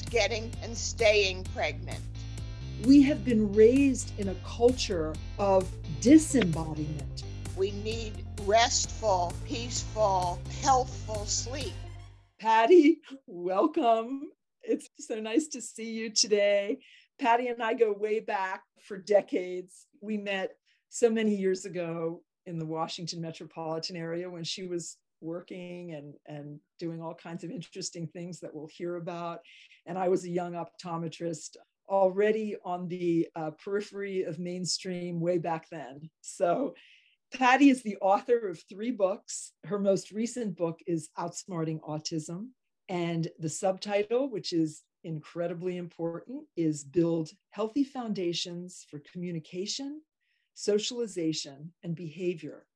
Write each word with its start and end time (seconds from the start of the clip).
getting 0.00 0.50
and 0.62 0.74
staying 0.74 1.44
pregnant. 1.54 2.00
We 2.84 3.02
have 3.02 3.24
been 3.24 3.52
raised 3.52 4.18
in 4.18 4.28
a 4.28 4.34
culture 4.46 5.14
of 5.38 5.70
disembodiment. 6.00 7.24
We 7.56 7.72
need 7.72 8.24
restful, 8.44 9.34
peaceful, 9.46 10.40
healthful 10.62 11.26
sleep. 11.26 11.74
Patty, 12.40 13.00
welcome. 13.26 14.30
It's 14.62 14.88
so 14.98 15.20
nice 15.20 15.48
to 15.48 15.60
see 15.60 15.90
you 15.90 16.10
today. 16.10 16.78
Patty 17.20 17.48
and 17.48 17.62
I 17.62 17.74
go 17.74 17.92
way 17.92 18.20
back 18.20 18.62
for 18.80 18.96
decades. 18.96 19.86
We 20.00 20.16
met 20.16 20.52
so 20.88 21.10
many 21.10 21.36
years 21.36 21.66
ago 21.66 22.22
in 22.46 22.58
the 22.58 22.66
Washington 22.66 23.20
metropolitan 23.20 23.96
area 23.96 24.28
when 24.30 24.44
she 24.44 24.66
was 24.66 24.96
working 25.22 25.94
and, 25.94 26.14
and 26.26 26.60
doing 26.78 27.00
all 27.00 27.14
kinds 27.14 27.44
of 27.44 27.50
interesting 27.50 28.06
things 28.06 28.40
that 28.40 28.54
we'll 28.54 28.68
hear 28.72 28.96
about. 28.96 29.40
And 29.86 29.96
I 29.96 30.08
was 30.08 30.24
a 30.24 30.30
young 30.30 30.52
optometrist 30.52 31.56
already 31.88 32.56
on 32.64 32.88
the 32.88 33.28
uh, 33.36 33.50
periphery 33.62 34.22
of 34.22 34.38
mainstream 34.38 35.20
way 35.20 35.38
back 35.38 35.68
then. 35.70 36.10
So 36.20 36.74
Patty 37.32 37.70
is 37.70 37.82
the 37.82 37.96
author 38.00 38.48
of 38.48 38.62
three 38.68 38.90
books. 38.90 39.52
Her 39.64 39.78
most 39.78 40.10
recent 40.10 40.56
book 40.56 40.80
is 40.86 41.08
Outsmarting 41.18 41.80
Autism. 41.80 42.48
And 42.88 43.28
the 43.38 43.48
subtitle, 43.48 44.30
which 44.30 44.52
is 44.52 44.82
incredibly 45.04 45.78
important, 45.78 46.44
is 46.56 46.84
Build 46.84 47.30
Healthy 47.50 47.84
Foundations 47.84 48.84
for 48.90 49.00
Communication, 49.10 50.02
Socialization, 50.54 51.72
and 51.82 51.94
Behavior 51.94 52.66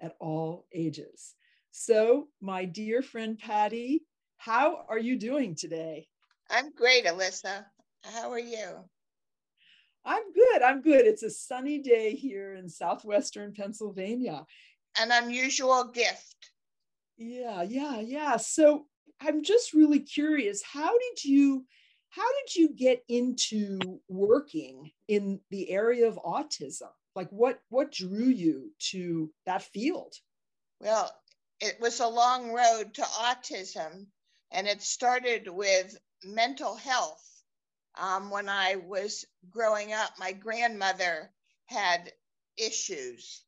at 0.00 0.14
All 0.20 0.66
Ages. 0.74 1.34
So, 1.78 2.28
my 2.40 2.64
dear 2.64 3.02
friend 3.02 3.38
Patty, 3.38 4.06
how 4.38 4.86
are 4.88 4.98
you 4.98 5.18
doing 5.18 5.54
today? 5.54 6.08
I'm 6.48 6.72
great, 6.72 7.04
Alyssa. 7.04 7.66
How 8.02 8.32
are 8.32 8.38
you? 8.38 8.78
I'm 10.02 10.32
good. 10.32 10.62
I'm 10.62 10.80
good. 10.80 11.04
It's 11.04 11.22
a 11.22 11.28
sunny 11.28 11.80
day 11.80 12.14
here 12.14 12.54
in 12.54 12.70
southwestern 12.70 13.52
Pennsylvania. 13.52 14.46
An 14.98 15.10
unusual 15.12 15.84
gift. 15.92 16.50
Yeah, 17.18 17.60
yeah, 17.60 18.00
yeah. 18.00 18.38
So 18.38 18.86
I'm 19.20 19.42
just 19.42 19.74
really 19.74 20.00
curious. 20.00 20.62
How 20.62 20.92
did 20.98 21.24
you 21.24 21.66
how 22.08 22.26
did 22.40 22.56
you 22.56 22.70
get 22.74 23.02
into 23.06 24.00
working 24.08 24.92
in 25.08 25.40
the 25.50 25.70
area 25.70 26.08
of 26.08 26.18
autism? 26.24 26.88
Like 27.14 27.28
what 27.28 27.58
what 27.68 27.92
drew 27.92 28.28
you 28.28 28.72
to 28.92 29.30
that 29.44 29.62
field? 29.62 30.14
Well, 30.80 31.10
it 31.60 31.80
was 31.80 32.00
a 32.00 32.08
long 32.08 32.52
road 32.52 32.94
to 32.94 33.02
autism, 33.02 34.06
and 34.50 34.66
it 34.66 34.82
started 34.82 35.48
with 35.48 35.96
mental 36.22 36.76
health. 36.76 37.22
Um, 37.96 38.30
when 38.30 38.48
I 38.48 38.76
was 38.76 39.24
growing 39.50 39.92
up, 39.92 40.18
my 40.18 40.32
grandmother 40.32 41.32
had 41.66 42.12
issues 42.56 43.42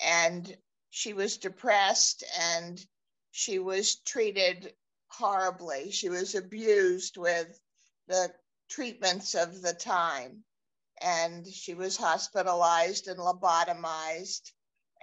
and 0.00 0.56
she 0.90 1.12
was 1.12 1.38
depressed 1.38 2.24
and 2.38 2.84
she 3.30 3.58
was 3.58 3.96
treated 3.96 4.72
horribly. 5.08 5.90
She 5.90 6.08
was 6.08 6.34
abused 6.34 7.16
with 7.16 7.60
the 8.06 8.32
treatments 8.68 9.34
of 9.34 9.60
the 9.62 9.74
time 9.74 10.44
and 11.00 11.46
she 11.46 11.74
was 11.74 11.96
hospitalized 11.96 13.08
and 13.08 13.18
lobotomized 13.18 14.52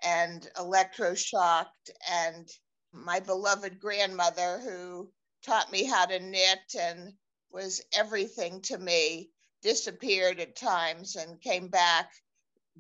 and 0.03 0.49
electroshocked 0.57 1.89
and 2.09 2.49
my 2.91 3.19
beloved 3.19 3.79
grandmother 3.79 4.59
who 4.59 5.11
taught 5.45 5.71
me 5.71 5.83
how 5.83 6.05
to 6.05 6.19
knit 6.19 6.75
and 6.79 7.13
was 7.51 7.81
everything 7.93 8.61
to 8.61 8.77
me 8.77 9.29
disappeared 9.61 10.39
at 10.39 10.55
times 10.55 11.15
and 11.15 11.41
came 11.41 11.67
back 11.67 12.11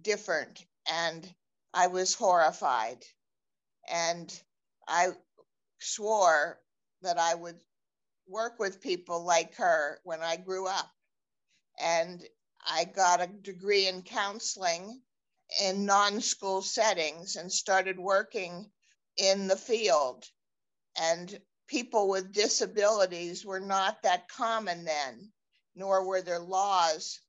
different 0.01 0.65
and 0.91 1.33
i 1.73 1.87
was 1.87 2.13
horrified. 2.13 3.03
And 3.89 4.31
i 4.87 5.09
swore 5.79 6.59
that 7.01 7.17
i 7.17 7.35
would 7.35 7.59
work 8.27 8.59
with 8.59 8.81
people 8.81 9.23
like 9.23 9.55
her 9.55 9.99
when 10.03 10.21
i 10.21 10.35
grew 10.37 10.67
up. 10.67 10.91
And 11.79 12.23
i 12.67 12.85
got 12.85 13.21
a 13.21 13.27
degree 13.27 13.87
in 13.87 14.01
counseling 14.03 15.01
in 15.61 15.85
non 15.85 16.21
school 16.21 16.61
settings 16.61 17.35
and 17.35 17.51
started 17.51 17.99
working 17.99 18.71
in 19.17 19.47
the 19.47 19.57
field. 19.57 20.25
And 20.97 21.39
people 21.67 22.07
with 22.07 22.33
disabilities 22.33 23.45
were 23.45 23.59
not 23.59 24.01
that 24.03 24.29
common 24.29 24.85
then, 24.85 25.31
nor 25.75 26.05
were 26.05 26.21
there 26.21 26.39
laws 26.39 27.19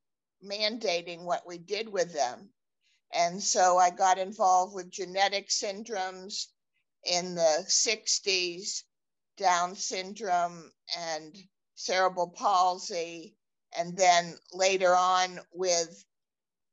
mandating 0.44 1.24
what 1.24 1.46
we 1.46 1.58
did 1.58 1.88
with 1.88 2.12
them. 2.12 2.52
And 3.12 3.42
so 3.42 3.78
I 3.78 3.90
got 3.90 4.18
involved 4.18 4.74
with 4.74 4.90
genetic 4.90 5.48
syndromes 5.48 6.46
in 7.04 7.34
the 7.34 7.64
60s, 7.68 8.82
Down 9.36 9.76
syndrome 9.76 10.72
and 10.96 11.36
cerebral 11.74 12.28
palsy, 12.30 13.36
and 13.76 13.96
then 13.96 14.38
later 14.52 14.94
on 14.94 15.40
with 15.52 16.04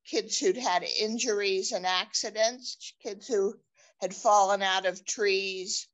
kids 0.05 0.37
who'd 0.37 0.57
had 0.57 0.83
injuries 0.83 1.71
and 1.71 1.85
accidents, 1.85 2.93
kids 3.01 3.27
who 3.27 3.55
had 4.01 4.13
fallen 4.13 4.61
out 4.61 4.85
of 4.85 5.05
trees. 5.05 5.87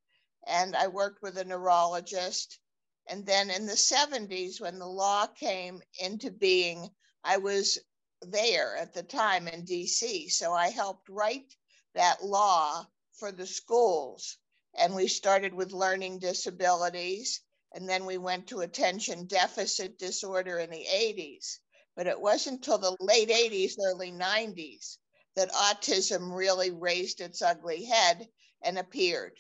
And 0.48 0.76
I 0.76 0.88
worked 0.88 1.22
with 1.22 1.38
a 1.38 1.44
neurologist. 1.44 2.60
And 3.08 3.26
then 3.26 3.50
in 3.50 3.66
the 3.66 3.74
70s, 3.74 4.62
when 4.62 4.80
the 4.80 4.88
law 4.88 5.28
came 5.28 5.82
into 6.00 6.32
being, 6.32 6.90
I 7.24 7.38
was 7.38 7.78
there 8.22 8.76
at 8.78 8.94
the 8.94 9.04
time 9.04 9.48
in 9.48 9.66
DC. 9.66 10.32
So 10.32 10.54
I 10.54 10.70
helped 10.70 11.10
write 11.10 11.56
that 11.96 12.24
law 12.24 12.86
for 13.14 13.32
the 13.32 13.48
schools. 13.48 14.38
And 14.78 14.96
we 14.96 15.08
started 15.08 15.54
with 15.54 15.72
learning 15.72 16.20
disabilities. 16.20 17.42
And 17.74 17.88
then 17.88 18.06
we 18.06 18.18
went 18.18 18.48
to 18.48 18.62
attention 18.62 19.26
deficit 19.26 20.00
disorder 20.00 20.58
in 20.60 20.70
the 20.70 20.86
80s. 20.86 21.60
But 21.96 22.08
it 22.08 22.22
wasn't 22.22 22.58
until 22.58 22.78
the 22.78 22.98
late 23.00 23.30
80s, 23.30 23.74
early 23.80 24.12
90s 24.12 24.98
that 25.36 25.52
autism 25.52 26.34
really 26.36 26.72
raised 26.72 27.22
its 27.22 27.42
ugly 27.42 27.86
head 27.86 28.30
and 28.62 28.78
appeared. 28.78 29.40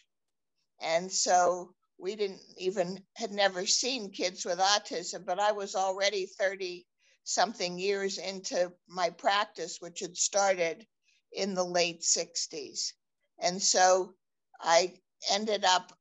And 0.79 1.11
so 1.11 1.75
we 1.97 2.15
didn't 2.15 2.41
even, 2.57 3.05
had 3.15 3.31
never 3.31 3.65
seen 3.65 4.11
kids 4.11 4.45
with 4.45 4.59
autism, 4.59 5.25
but 5.25 5.39
I 5.39 5.51
was 5.51 5.75
already 5.75 6.25
30 6.25 6.87
something 7.23 7.77
years 7.77 8.17
into 8.17 8.73
my 8.87 9.09
practice, 9.09 9.79
which 9.79 9.99
had 9.99 10.17
started 10.17 10.87
in 11.31 11.53
the 11.53 11.65
late 11.65 12.01
60s. 12.01 12.93
And 13.39 13.61
so 13.61 14.15
I 14.59 14.99
ended 15.29 15.63
up 15.65 15.97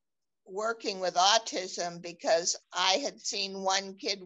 working 0.47 1.00
with 1.00 1.14
autism 1.14 2.00
because 2.00 2.56
I 2.72 2.94
had 2.94 3.20
seen 3.20 3.62
one 3.62 3.97
kid 3.97 4.22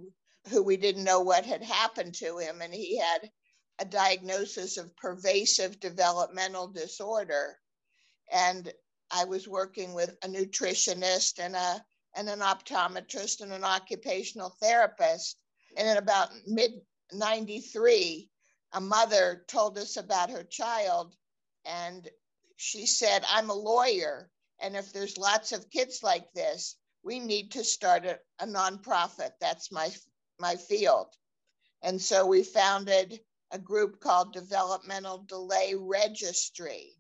who 0.51 0.63
we 0.63 0.77
didn't 0.77 1.05
know 1.05 1.21
what 1.21 1.45
had 1.45 1.63
happened 1.63 2.15
to 2.15 2.39
him. 2.39 2.61
And 2.61 2.75
he 2.75 2.99
had 2.99 3.31
a 3.79 3.85
diagnosis 3.85 4.77
of 4.77 4.97
pervasive 4.97 5.81
developmental 5.81 6.69
disorder. 6.69 7.59
And 8.31 8.73
I 9.11 9.25
was 9.25 9.49
working 9.49 9.95
with 9.95 10.17
a 10.23 10.29
nutritionist 10.29 11.39
and 11.39 11.55
a 11.55 11.85
and 12.15 12.29
an 12.29 12.41
optometrist 12.41 13.41
and 13.41 13.53
an 13.53 13.65
occupational 13.65 14.55
therapist. 14.61 15.39
And 15.77 15.89
in 15.89 15.97
about 15.97 16.31
mid 16.47 16.73
93, 17.13 18.29
a 18.73 18.81
mother 18.81 19.45
told 19.49 19.79
us 19.79 19.97
about 19.97 20.31
her 20.31 20.45
child. 20.45 21.15
And 21.65 22.09
she 22.57 22.87
said, 22.87 23.25
I'm 23.29 23.51
a 23.51 23.55
lawyer. 23.55 24.31
And 24.61 24.77
if 24.77 24.93
there's 24.93 25.19
lots 25.19 25.53
of 25.53 25.71
kids 25.71 26.03
like 26.03 26.33
this, 26.35 26.77
we 27.03 27.19
need 27.19 27.53
to 27.53 27.65
start 27.65 28.05
a, 28.07 28.19
a 28.39 28.47
nonprofit. 28.47 29.33
That's 29.41 29.73
my 29.73 29.91
my 30.43 30.57
field. 30.57 31.07
And 31.81 31.99
so 31.99 32.27
we 32.27 32.43
founded 32.43 33.21
a 33.51 33.59
group 33.59 34.01
called 34.01 34.35
Developmental 34.35 35.25
Delay 35.29 35.75
Registry, 35.79 36.99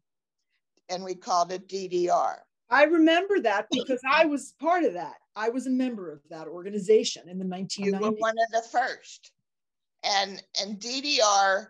and 0.89 1.05
we 1.05 1.15
called 1.15 1.53
it 1.53 1.69
DDR. 1.69 2.37
I 2.71 2.85
remember 2.85 3.41
that 3.41 3.67
because 3.71 4.01
I 4.11 4.25
was 4.25 4.55
part 4.59 4.85
of 4.85 4.95
that. 4.95 5.17
I 5.37 5.51
was 5.51 5.67
a 5.67 5.71
member 5.71 6.11
of 6.11 6.21
that 6.31 6.49
organization 6.49 7.29
in 7.29 7.39
the 7.39 7.45
1990s. 7.45 7.85
You 7.85 7.93
were 7.93 8.11
one 8.13 8.37
of 8.39 8.51
the 8.53 8.69
first. 8.71 9.33
And, 10.05 10.43
and 10.61 10.81
DDR 10.81 11.67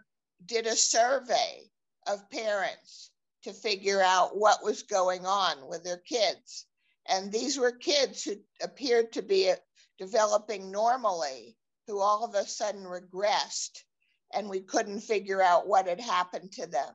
did 0.47 0.67
a 0.67 0.77
survey 0.77 1.71
of 2.07 2.31
parents 2.31 3.11
to 3.43 3.53
figure 3.53 4.01
out 4.01 4.37
what 4.37 4.65
was 4.65 4.83
going 4.83 5.27
on 5.27 5.69
with 5.69 5.85
their 5.85 5.99
kids. 5.99 6.67
And 7.09 7.33
these 7.33 7.59
were 7.59 7.73
kids 7.73 8.25
who 8.25 8.37
appeared 8.63 9.13
to 9.13 9.23
be 9.23 9.53
developing 9.99 10.71
normally 10.71 11.57
who 11.87 12.00
all 12.00 12.25
of 12.25 12.34
a 12.34 12.46
sudden 12.46 12.84
regressed 12.84 13.84
and 14.32 14.49
we 14.49 14.61
couldn't 14.61 15.00
figure 15.00 15.43
out 15.43 15.67
what 15.69 15.87
had 15.87 16.00
happened 16.00 16.52
to 16.52 16.67
them. 16.67 16.94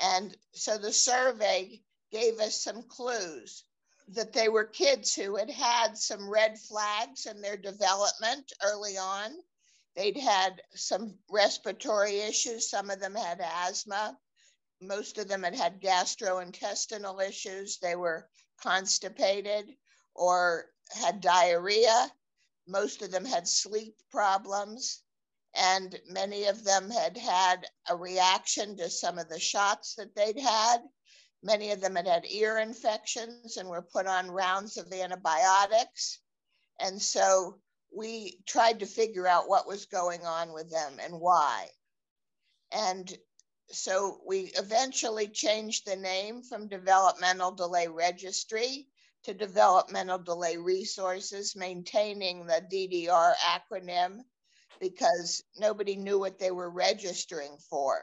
And 0.00 0.36
so 0.52 0.78
the 0.78 0.92
survey 0.92 1.82
gave 2.12 2.38
us 2.40 2.62
some 2.62 2.82
clues. 2.82 3.64
that 4.08 4.32
they 4.32 4.48
were 4.48 4.64
kids 4.64 5.14
who 5.14 5.36
had 5.36 5.50
had 5.50 5.96
some 5.98 6.28
red 6.28 6.58
flags 6.58 7.26
in 7.26 7.40
their 7.42 7.56
development 7.58 8.52
early 8.62 8.96
on. 8.96 9.36
They'd 9.96 10.16
had 10.16 10.62
some 10.74 11.18
respiratory 11.28 12.20
issues. 12.20 12.70
Some 12.70 12.90
of 12.90 13.00
them 13.00 13.14
had 13.14 13.40
asthma. 13.40 14.18
Most 14.80 15.18
of 15.18 15.28
them 15.28 15.42
had 15.42 15.54
had 15.54 15.80
gastrointestinal 15.82 17.20
issues. 17.26 17.78
They 17.78 17.96
were 17.96 18.28
constipated 18.62 19.76
or 20.14 20.66
had 20.94 21.20
diarrhea. 21.20 22.10
Most 22.68 23.00
of 23.02 23.10
them 23.10 23.24
had 23.24 23.48
sleep 23.48 23.96
problems. 24.10 25.02
And 25.54 25.98
many 26.06 26.44
of 26.44 26.62
them 26.62 26.90
had 26.90 27.16
had 27.16 27.66
a 27.88 27.96
reaction 27.96 28.76
to 28.76 28.90
some 28.90 29.18
of 29.18 29.28
the 29.28 29.40
shots 29.40 29.94
that 29.94 30.14
they'd 30.14 30.38
had. 30.38 30.82
Many 31.42 31.70
of 31.70 31.80
them 31.80 31.96
had 31.96 32.06
had 32.06 32.26
ear 32.26 32.58
infections 32.58 33.56
and 33.56 33.68
were 33.68 33.82
put 33.82 34.06
on 34.06 34.30
rounds 34.30 34.76
of 34.76 34.92
antibiotics. 34.92 36.20
And 36.78 37.00
so 37.00 37.60
we 37.90 38.40
tried 38.46 38.80
to 38.80 38.86
figure 38.86 39.26
out 39.26 39.48
what 39.48 39.66
was 39.66 39.86
going 39.86 40.26
on 40.26 40.52
with 40.52 40.70
them 40.70 41.00
and 41.00 41.18
why. 41.18 41.70
And 42.70 43.18
so 43.70 44.20
we 44.26 44.52
eventually 44.56 45.28
changed 45.28 45.86
the 45.86 45.96
name 45.96 46.42
from 46.42 46.68
Developmental 46.68 47.52
Delay 47.52 47.88
Registry 47.88 48.88
to 49.28 49.34
Developmental 49.34 50.16
Delay 50.16 50.56
Resources, 50.56 51.54
maintaining 51.54 52.46
the 52.46 52.64
DDR 52.72 53.34
acronym 53.44 54.20
because 54.80 55.44
nobody 55.58 55.96
knew 55.96 56.18
what 56.18 56.38
they 56.38 56.50
were 56.50 56.70
registering 56.70 57.58
for. 57.68 58.00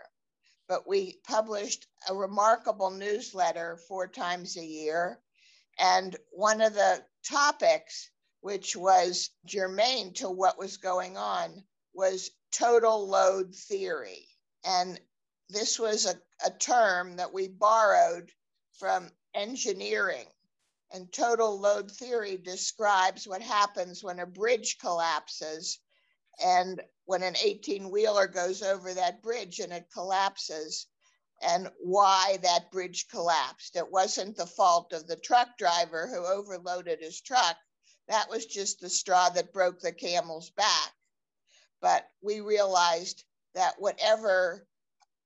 But 0.68 0.88
we 0.88 1.20
published 1.28 1.88
a 2.08 2.14
remarkable 2.14 2.92
newsletter 2.92 3.80
four 3.88 4.08
times 4.08 4.56
a 4.56 4.64
year. 4.64 5.20
And 5.80 6.16
one 6.30 6.62
of 6.62 6.76
the 6.76 7.04
topics, 7.28 8.12
which 8.42 8.76
was 8.76 9.32
germane 9.48 10.14
to 10.16 10.30
what 10.30 10.60
was 10.60 10.78
going 10.78 11.18
on, 11.18 11.64
was 11.96 12.30
total 12.52 13.10
load 13.10 13.56
theory. 13.56 14.28
And 14.64 15.02
this 15.50 15.80
was 15.80 16.06
a, 16.06 16.14
a 16.46 16.52
term 16.52 17.16
that 17.16 17.34
we 17.34 17.48
borrowed 17.48 18.30
from 18.78 19.10
engineering. 19.34 20.28
And 20.96 21.12
total 21.12 21.60
load 21.60 21.92
theory 21.92 22.38
describes 22.38 23.28
what 23.28 23.42
happens 23.42 24.02
when 24.02 24.22
a 24.22 24.26
bridge 24.26 24.78
collapses 24.80 25.78
and 26.42 26.82
when 27.04 27.22
an 27.22 27.36
18 27.36 27.92
wheeler 27.92 28.28
goes 28.28 28.62
over 28.62 28.94
that 28.94 29.22
bridge 29.22 29.60
and 29.60 29.74
it 29.74 29.92
collapses 29.92 30.88
and 31.42 31.70
why 31.80 32.38
that 32.44 32.72
bridge 32.72 33.10
collapsed. 33.10 33.76
It 33.76 33.92
wasn't 33.92 34.38
the 34.38 34.48
fault 34.48 34.94
of 34.94 35.06
the 35.06 35.18
truck 35.18 35.58
driver 35.58 36.08
who 36.08 36.26
overloaded 36.26 37.02
his 37.02 37.20
truck. 37.20 37.58
That 38.08 38.30
was 38.30 38.46
just 38.46 38.80
the 38.80 38.90
straw 38.90 39.28
that 39.32 39.52
broke 39.52 39.82
the 39.82 39.92
camel's 39.92 40.52
back. 40.52 40.94
But 41.82 42.10
we 42.22 42.40
realized 42.40 43.26
that 43.54 43.82
whatever 43.82 44.66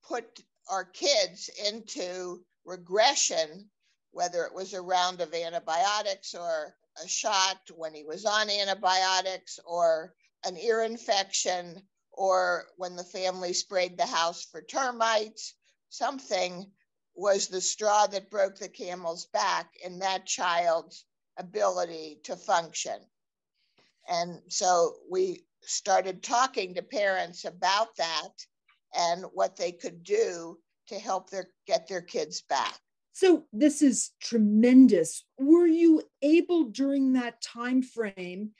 put 0.02 0.40
our 0.68 0.84
kids 0.84 1.48
into 1.64 2.44
regression, 2.64 3.70
whether 4.12 4.44
it 4.44 4.54
was 4.54 4.74
a 4.74 4.80
round 4.80 5.20
of 5.20 5.32
antibiotics 5.34 6.34
or 6.34 6.74
a 7.02 7.08
shot 7.08 7.60
when 7.74 7.94
he 7.94 8.04
was 8.04 8.24
on 8.24 8.50
antibiotics 8.50 9.58
or 9.64 10.14
an 10.44 10.56
ear 10.56 10.82
infection 10.82 11.82
or 12.12 12.66
when 12.76 12.96
the 12.96 13.04
family 13.04 13.52
sprayed 13.52 13.96
the 13.96 14.06
house 14.06 14.44
for 14.44 14.62
termites, 14.62 15.54
something 15.88 16.70
was 17.14 17.48
the 17.48 17.60
straw 17.60 18.06
that 18.06 18.30
broke 18.30 18.56
the 18.56 18.68
camel's 18.68 19.26
back 19.26 19.74
in 19.84 19.98
that 19.98 20.26
child's 20.26 21.04
ability 21.36 22.20
to 22.24 22.36
function. 22.36 22.98
And 24.08 24.40
so 24.48 24.96
we 25.10 25.44
started 25.62 26.22
talking 26.22 26.74
to 26.74 26.82
parents 26.82 27.44
about 27.44 27.96
that 27.96 28.32
and 28.94 29.24
what 29.34 29.56
they 29.56 29.72
could 29.72 30.02
do 30.02 30.58
to 30.88 30.98
help 30.98 31.30
their 31.30 31.48
get 31.66 31.86
their 31.86 32.02
kids 32.02 32.42
back. 32.42 32.78
So 33.12 33.44
this 33.52 33.82
is 33.82 34.10
tremendous. 34.20 35.24
Were 35.38 35.66
you 35.66 36.02
able 36.22 36.64
during 36.64 37.14
that 37.14 37.42
time 37.42 37.82
frame 37.82 38.52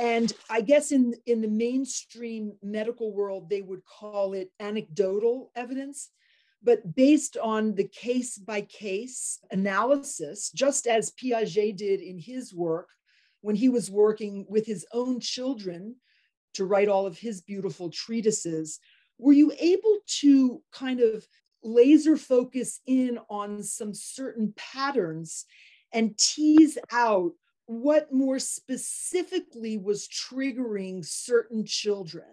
and 0.00 0.32
i 0.48 0.60
guess 0.60 0.92
in 0.92 1.14
in 1.26 1.40
the 1.40 1.48
mainstream 1.48 2.52
medical 2.62 3.12
world 3.12 3.48
they 3.48 3.60
would 3.60 3.82
call 3.84 4.32
it 4.32 4.50
anecdotal 4.58 5.50
evidence 5.54 6.10
but 6.62 6.94
based 6.94 7.36
on 7.36 7.74
the 7.74 7.88
case 7.88 8.38
by 8.38 8.60
case 8.62 9.38
analysis 9.50 10.50
just 10.52 10.86
as 10.86 11.12
piaget 11.12 11.76
did 11.76 12.00
in 12.00 12.18
his 12.18 12.54
work 12.54 12.88
when 13.42 13.56
he 13.56 13.68
was 13.68 13.90
working 13.90 14.44
with 14.48 14.66
his 14.66 14.86
own 14.92 15.20
children 15.20 15.94
to 16.54 16.64
write 16.64 16.88
all 16.88 17.06
of 17.06 17.18
his 17.18 17.42
beautiful 17.42 17.90
treatises 17.90 18.78
were 19.18 19.32
you 19.34 19.52
able 19.58 19.98
to 20.06 20.62
kind 20.72 21.00
of 21.00 21.26
laser 21.62 22.16
focus 22.16 22.80
in 22.86 23.18
on 23.28 23.62
some 23.62 23.94
certain 23.94 24.54
patterns 24.56 25.44
and 25.92 26.16
tease 26.16 26.78
out 26.92 27.32
what 27.66 28.12
more 28.12 28.38
specifically 28.38 29.78
was 29.78 30.08
triggering 30.08 31.04
certain 31.04 31.64
children 31.64 32.26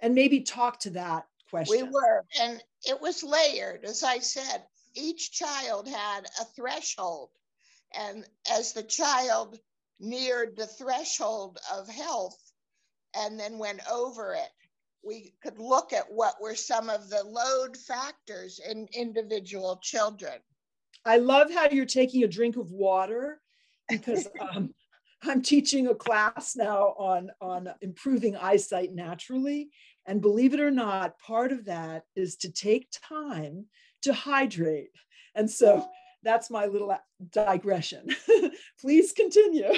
and 0.00 0.14
maybe 0.14 0.40
talk 0.40 0.78
to 0.80 0.90
that 0.90 1.26
question. 1.50 1.76
We 1.76 1.82
were, 1.82 2.24
and 2.40 2.62
it 2.86 3.00
was 3.00 3.22
layered. 3.22 3.84
As 3.84 4.02
I 4.02 4.18
said, 4.18 4.62
each 4.94 5.32
child 5.32 5.88
had 5.88 6.26
a 6.40 6.44
threshold. 6.44 7.30
And 7.98 8.24
as 8.50 8.72
the 8.72 8.82
child 8.82 9.58
neared 9.98 10.56
the 10.56 10.66
threshold 10.66 11.58
of 11.72 11.88
health 11.88 12.38
and 13.14 13.38
then 13.40 13.58
went 13.58 13.80
over 13.90 14.34
it, 14.34 14.50
we 15.06 15.34
could 15.42 15.58
look 15.58 15.92
at 15.92 16.04
what 16.10 16.34
were 16.40 16.54
some 16.54 16.90
of 16.90 17.08
the 17.08 17.22
load 17.24 17.76
factors 17.76 18.60
in 18.68 18.88
individual 18.92 19.78
children. 19.82 20.34
I 21.04 21.18
love 21.18 21.52
how 21.52 21.68
you're 21.70 21.86
taking 21.86 22.24
a 22.24 22.28
drink 22.28 22.56
of 22.56 22.72
water 22.72 23.40
because 23.88 24.26
um, 24.40 24.74
I'm 25.22 25.42
teaching 25.42 25.86
a 25.86 25.94
class 25.94 26.56
now 26.56 26.94
on, 26.98 27.30
on 27.40 27.68
improving 27.80 28.36
eyesight 28.36 28.92
naturally. 28.92 29.70
And 30.06 30.20
believe 30.20 30.54
it 30.54 30.60
or 30.60 30.70
not, 30.70 31.18
part 31.18 31.52
of 31.52 31.64
that 31.66 32.04
is 32.14 32.36
to 32.38 32.50
take 32.50 32.88
time 32.90 33.66
to 34.02 34.12
hydrate. 34.12 34.90
And 35.34 35.50
so 35.50 35.86
that's 36.22 36.50
my 36.50 36.66
little 36.66 36.96
digression. 37.32 38.08
Please 38.80 39.12
continue. 39.12 39.72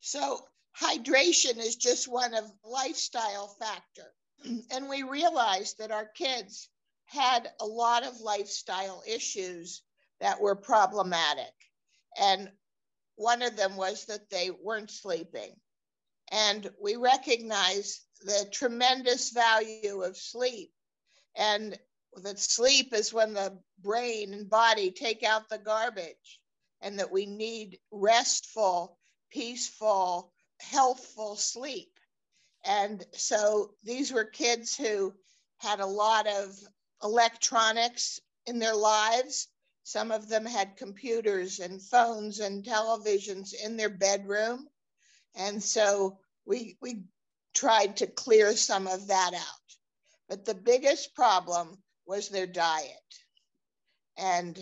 So, 0.00 0.40
hydration 0.80 1.58
is 1.58 1.76
just 1.76 2.08
one 2.08 2.34
of 2.34 2.44
lifestyle 2.64 3.54
factor. 3.60 4.10
And 4.70 4.88
we 4.88 5.02
realized 5.02 5.78
that 5.78 5.90
our 5.90 6.06
kids 6.06 6.68
had 7.06 7.50
a 7.60 7.66
lot 7.66 8.04
of 8.04 8.20
lifestyle 8.20 9.02
issues 9.06 9.82
that 10.20 10.40
were 10.40 10.56
problematic. 10.56 11.52
And 12.18 12.50
one 13.16 13.42
of 13.42 13.56
them 13.56 13.76
was 13.76 14.06
that 14.06 14.30
they 14.30 14.50
weren't 14.50 14.90
sleeping. 14.90 15.54
And 16.30 16.70
we 16.80 16.96
recognize 16.96 18.00
the 18.22 18.48
tremendous 18.52 19.30
value 19.30 20.02
of 20.02 20.16
sleep. 20.16 20.72
And 21.36 21.78
that 22.22 22.38
sleep 22.38 22.94
is 22.94 23.12
when 23.12 23.34
the 23.34 23.58
brain 23.82 24.32
and 24.32 24.48
body 24.48 24.90
take 24.90 25.22
out 25.22 25.48
the 25.48 25.58
garbage, 25.58 26.40
and 26.80 26.98
that 26.98 27.10
we 27.10 27.26
need 27.26 27.78
restful, 27.90 28.98
peaceful, 29.30 30.32
healthful 30.58 31.36
sleep. 31.36 31.99
And 32.64 33.04
so 33.12 33.74
these 33.82 34.12
were 34.12 34.24
kids 34.24 34.76
who 34.76 35.14
had 35.58 35.80
a 35.80 35.86
lot 35.86 36.26
of 36.26 36.58
electronics 37.02 38.20
in 38.46 38.58
their 38.58 38.74
lives 38.74 39.48
some 39.90 40.12
of 40.12 40.28
them 40.28 40.46
had 40.46 40.76
computers 40.76 41.58
and 41.58 41.82
phones 41.82 42.38
and 42.38 42.64
televisions 42.64 43.52
in 43.54 43.76
their 43.76 43.88
bedroom. 43.88 44.68
And 45.34 45.60
so 45.60 46.20
we, 46.44 46.76
we 46.80 47.02
tried 47.54 47.96
to 47.96 48.06
clear 48.06 48.54
some 48.56 48.86
of 48.86 49.08
that 49.08 49.34
out. 49.34 49.76
But 50.28 50.44
the 50.44 50.54
biggest 50.54 51.14
problem 51.16 51.82
was 52.06 52.28
their 52.28 52.46
diet. 52.46 53.24
And 54.16 54.56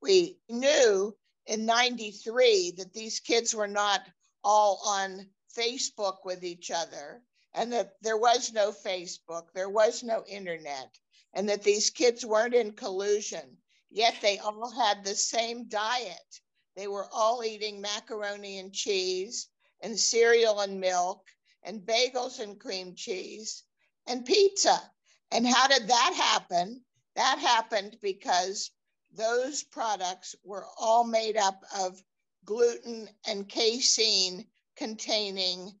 we 0.00 0.38
knew 0.48 1.16
in 1.46 1.66
93 1.66 2.74
that 2.76 2.92
these 2.92 3.18
kids 3.18 3.56
were 3.56 3.66
not 3.66 4.02
all 4.44 4.80
on 4.86 5.26
Facebook 5.56 6.18
with 6.24 6.44
each 6.44 6.70
other 6.70 7.22
and 7.54 7.72
that 7.72 7.94
there 8.02 8.16
was 8.16 8.52
no 8.52 8.72
Facebook, 8.72 9.44
there 9.54 9.70
was 9.70 10.02
no 10.02 10.24
internet, 10.26 10.98
and 11.32 11.48
that 11.48 11.62
these 11.62 11.90
kids 11.90 12.24
weren't 12.26 12.54
in 12.54 12.72
collusion 12.72 13.56
yet 13.94 14.16
they 14.20 14.38
all 14.38 14.70
had 14.70 15.04
the 15.04 15.14
same 15.14 15.68
diet. 15.68 16.40
They 16.74 16.88
were 16.88 17.06
all 17.12 17.44
eating 17.44 17.80
macaroni 17.80 18.58
and 18.58 18.72
cheese 18.72 19.46
and 19.80 19.98
cereal 19.98 20.60
and 20.60 20.80
milk 20.80 21.24
and 21.62 21.80
bagels 21.80 22.40
and 22.40 22.58
cream 22.58 22.96
cheese 22.96 23.62
and 24.08 24.26
pizza. 24.26 24.82
And 25.30 25.46
how 25.46 25.68
did 25.68 25.86
that 25.86 26.14
happen? 26.16 26.82
That 27.14 27.38
happened 27.38 27.96
because 28.02 28.72
those 29.12 29.62
products 29.62 30.34
were 30.42 30.66
all 30.76 31.04
made 31.04 31.36
up 31.36 31.62
of 31.78 32.02
gluten 32.44 33.08
and 33.28 33.48
casein 33.48 34.44
containing 34.76 35.78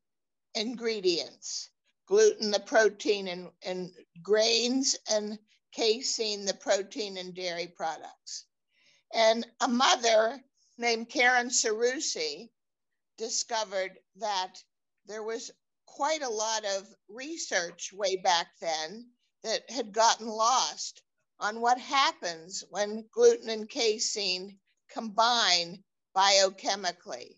ingredients. 0.54 1.70
Gluten, 2.06 2.50
the 2.50 2.60
protein 2.60 3.28
in, 3.28 3.50
in 3.62 3.94
grains, 4.22 4.96
and 5.10 5.38
casein, 5.72 6.44
the 6.44 6.54
protein 6.54 7.16
in 7.16 7.32
dairy 7.32 7.66
products. 7.66 8.44
And 9.12 9.46
a 9.60 9.68
mother 9.68 10.42
named 10.76 11.08
Karen 11.08 11.48
Seroussi 11.48 12.50
discovered 13.16 13.98
that 14.16 14.54
there 15.06 15.22
was 15.22 15.50
quite 15.86 16.22
a 16.22 16.28
lot 16.28 16.64
of 16.64 16.88
research 17.08 17.92
way 17.92 18.16
back 18.16 18.48
then 18.60 19.10
that 19.42 19.70
had 19.70 19.92
gotten 19.92 20.26
lost 20.26 21.02
on 21.38 21.60
what 21.60 21.78
happens 21.78 22.64
when 22.70 23.08
gluten 23.12 23.48
and 23.48 23.68
casein 23.68 24.58
combine 24.90 25.82
biochemically 26.16 27.36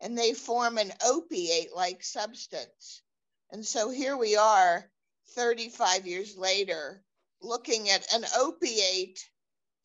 and 0.00 0.16
they 0.16 0.32
form 0.32 0.78
an 0.78 0.92
opiate 1.04 1.74
like 1.74 2.02
substance. 2.02 3.02
And 3.50 3.64
so 3.64 3.90
here 3.90 4.16
we 4.16 4.36
are 4.36 4.90
35 5.30 6.06
years 6.06 6.36
later 6.36 7.02
looking 7.42 7.90
at 7.90 8.12
an 8.14 8.24
opiate 8.38 9.20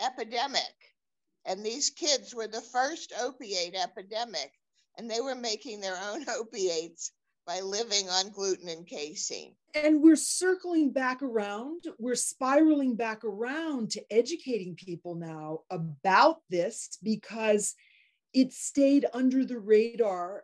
epidemic. 0.01 0.61
And 1.45 1.65
these 1.65 1.89
kids 1.89 2.35
were 2.35 2.47
the 2.47 2.61
first 2.61 3.13
opiate 3.19 3.75
epidemic, 3.75 4.51
and 4.97 5.09
they 5.09 5.21
were 5.21 5.35
making 5.35 5.81
their 5.81 5.97
own 5.97 6.25
opiates 6.39 7.11
by 7.47 7.59
living 7.61 8.07
on 8.09 8.29
gluten 8.29 8.69
and 8.69 8.85
casein. 8.85 9.55
And 9.73 10.01
we're 10.03 10.15
circling 10.15 10.91
back 10.91 11.23
around, 11.23 11.85
we're 11.97 12.15
spiraling 12.15 12.95
back 12.95 13.23
around 13.23 13.91
to 13.91 14.13
educating 14.13 14.75
people 14.75 15.15
now 15.15 15.61
about 15.71 16.41
this 16.49 16.97
because 17.01 17.75
it 18.33 18.53
stayed 18.53 19.05
under 19.13 19.45
the 19.45 19.59
radar, 19.59 20.43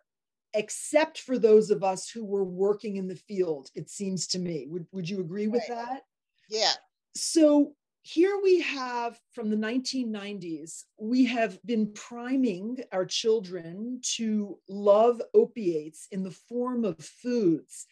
except 0.54 1.20
for 1.20 1.38
those 1.38 1.70
of 1.70 1.84
us 1.84 2.10
who 2.10 2.26
were 2.26 2.44
working 2.44 2.98
in 2.98 3.08
the 3.08 3.16
field, 3.16 3.70
it 3.76 3.90
seems 3.90 4.28
to 4.28 4.40
me. 4.40 4.68
Would, 4.70 4.88
would 4.92 5.10
you 5.10 5.20
agree 5.20 5.48
with 5.48 5.64
right. 5.70 5.78
that? 5.78 6.02
Yeah. 6.50 6.72
So 7.16 7.74
here 8.02 8.40
we 8.42 8.62
have 8.62 9.20
from 9.34 9.50
the 9.50 9.58
1990s, 9.58 10.84
we 11.00 11.26
have 11.26 11.60
been 11.66 11.92
priming 11.94 12.78
our 12.94 13.06
children 13.06 14.00
to 14.16 14.58
love 14.70 15.22
opiates 15.34 16.08
in 16.12 16.24
the 16.24 16.32
form 16.32 16.86
of 16.86 16.98
foods. 17.00 17.86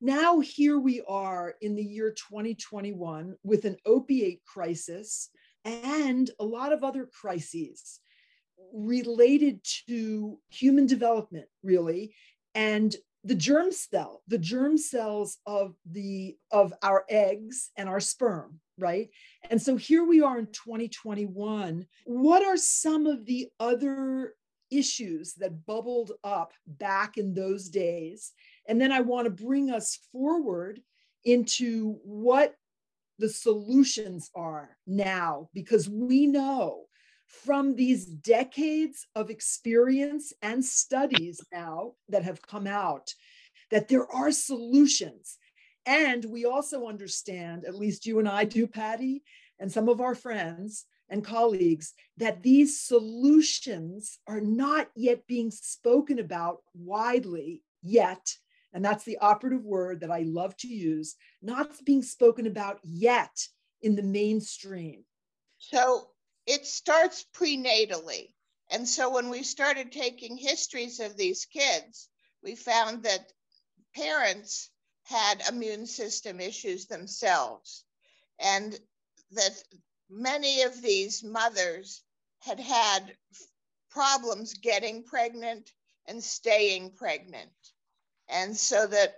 Now, 0.00 0.40
here 0.40 0.78
we 0.78 1.02
are 1.08 1.54
in 1.60 1.74
the 1.74 1.82
year 1.82 2.10
2021 2.12 3.34
with 3.42 3.64
an 3.64 3.76
opiate 3.84 4.44
crisis 4.44 5.30
and 5.64 6.30
a 6.38 6.44
lot 6.44 6.72
of 6.72 6.84
other 6.84 7.06
crises 7.06 8.00
related 8.72 9.60
to 9.88 10.38
human 10.48 10.86
development, 10.86 11.46
really, 11.62 12.14
and 12.54 12.94
the 13.24 13.34
germ 13.34 13.72
cell, 13.72 14.22
the 14.28 14.38
germ 14.38 14.78
cells 14.78 15.38
of 15.46 15.74
the 15.90 16.36
of 16.52 16.72
our 16.82 17.04
eggs 17.10 17.70
and 17.76 17.88
our 17.88 17.98
sperm, 17.98 18.60
right? 18.78 19.08
And 19.50 19.60
so 19.60 19.76
here 19.76 20.04
we 20.04 20.22
are 20.22 20.38
in 20.38 20.46
2021. 20.46 21.86
What 22.04 22.44
are 22.44 22.56
some 22.56 23.06
of 23.06 23.26
the 23.26 23.48
other 23.58 24.34
issues 24.70 25.34
that 25.34 25.66
bubbled 25.66 26.12
up 26.22 26.52
back 26.66 27.18
in 27.18 27.34
those 27.34 27.68
days? 27.68 28.32
And 28.68 28.80
then 28.80 28.92
I 28.92 29.00
want 29.00 29.24
to 29.24 29.44
bring 29.44 29.70
us 29.70 29.98
forward 30.12 30.80
into 31.24 31.98
what 32.04 32.54
the 33.18 33.28
solutions 33.28 34.30
are 34.36 34.76
now 34.86 35.48
because 35.52 35.88
we 35.88 36.26
know 36.26 36.84
from 37.26 37.74
these 37.74 38.06
decades 38.06 39.06
of 39.14 39.30
experience 39.30 40.32
and 40.42 40.64
studies 40.64 41.40
now 41.52 41.92
that 42.08 42.22
have 42.22 42.42
come 42.42 42.66
out 42.66 43.12
that 43.70 43.88
there 43.88 44.06
are 44.12 44.30
solutions. 44.30 45.38
And 45.86 46.24
we 46.24 46.44
also 46.44 46.86
understand, 46.86 47.64
at 47.64 47.74
least 47.74 48.06
you 48.06 48.18
and 48.18 48.28
I 48.28 48.44
do, 48.44 48.66
Patty, 48.66 49.22
and 49.58 49.70
some 49.70 49.88
of 49.88 50.00
our 50.00 50.14
friends 50.14 50.86
and 51.08 51.24
colleagues, 51.24 51.94
that 52.16 52.42
these 52.42 52.80
solutions 52.80 54.18
are 54.26 54.40
not 54.40 54.88
yet 54.96 55.26
being 55.26 55.50
spoken 55.50 56.18
about 56.18 56.58
widely 56.74 57.62
yet. 57.82 58.34
And 58.72 58.84
that's 58.84 59.04
the 59.04 59.18
operative 59.18 59.64
word 59.64 60.00
that 60.00 60.10
I 60.10 60.22
love 60.22 60.56
to 60.58 60.68
use, 60.68 61.16
not 61.40 61.70
being 61.84 62.02
spoken 62.02 62.46
about 62.46 62.80
yet 62.82 63.36
in 63.82 63.94
the 63.94 64.02
mainstream. 64.02 65.04
So 65.58 66.08
it 66.46 66.66
starts 66.66 67.24
prenatally. 67.34 68.32
And 68.70 68.88
so 68.88 69.10
when 69.10 69.30
we 69.30 69.42
started 69.42 69.92
taking 69.92 70.36
histories 70.36 71.00
of 71.00 71.16
these 71.16 71.44
kids, 71.44 72.08
we 72.42 72.54
found 72.54 73.02
that 73.04 73.32
parents 73.94 74.70
had 75.04 75.42
immune 75.48 75.86
system 75.86 76.40
issues 76.40 76.86
themselves, 76.86 77.84
and 78.40 78.78
that 79.32 79.62
many 80.10 80.62
of 80.62 80.82
these 80.82 81.22
mothers 81.22 82.02
had 82.40 82.60
had 82.60 83.16
problems 83.90 84.54
getting 84.54 85.04
pregnant 85.04 85.70
and 86.06 86.22
staying 86.22 86.90
pregnant. 86.92 87.50
And 88.28 88.56
so 88.56 88.86
that 88.86 89.14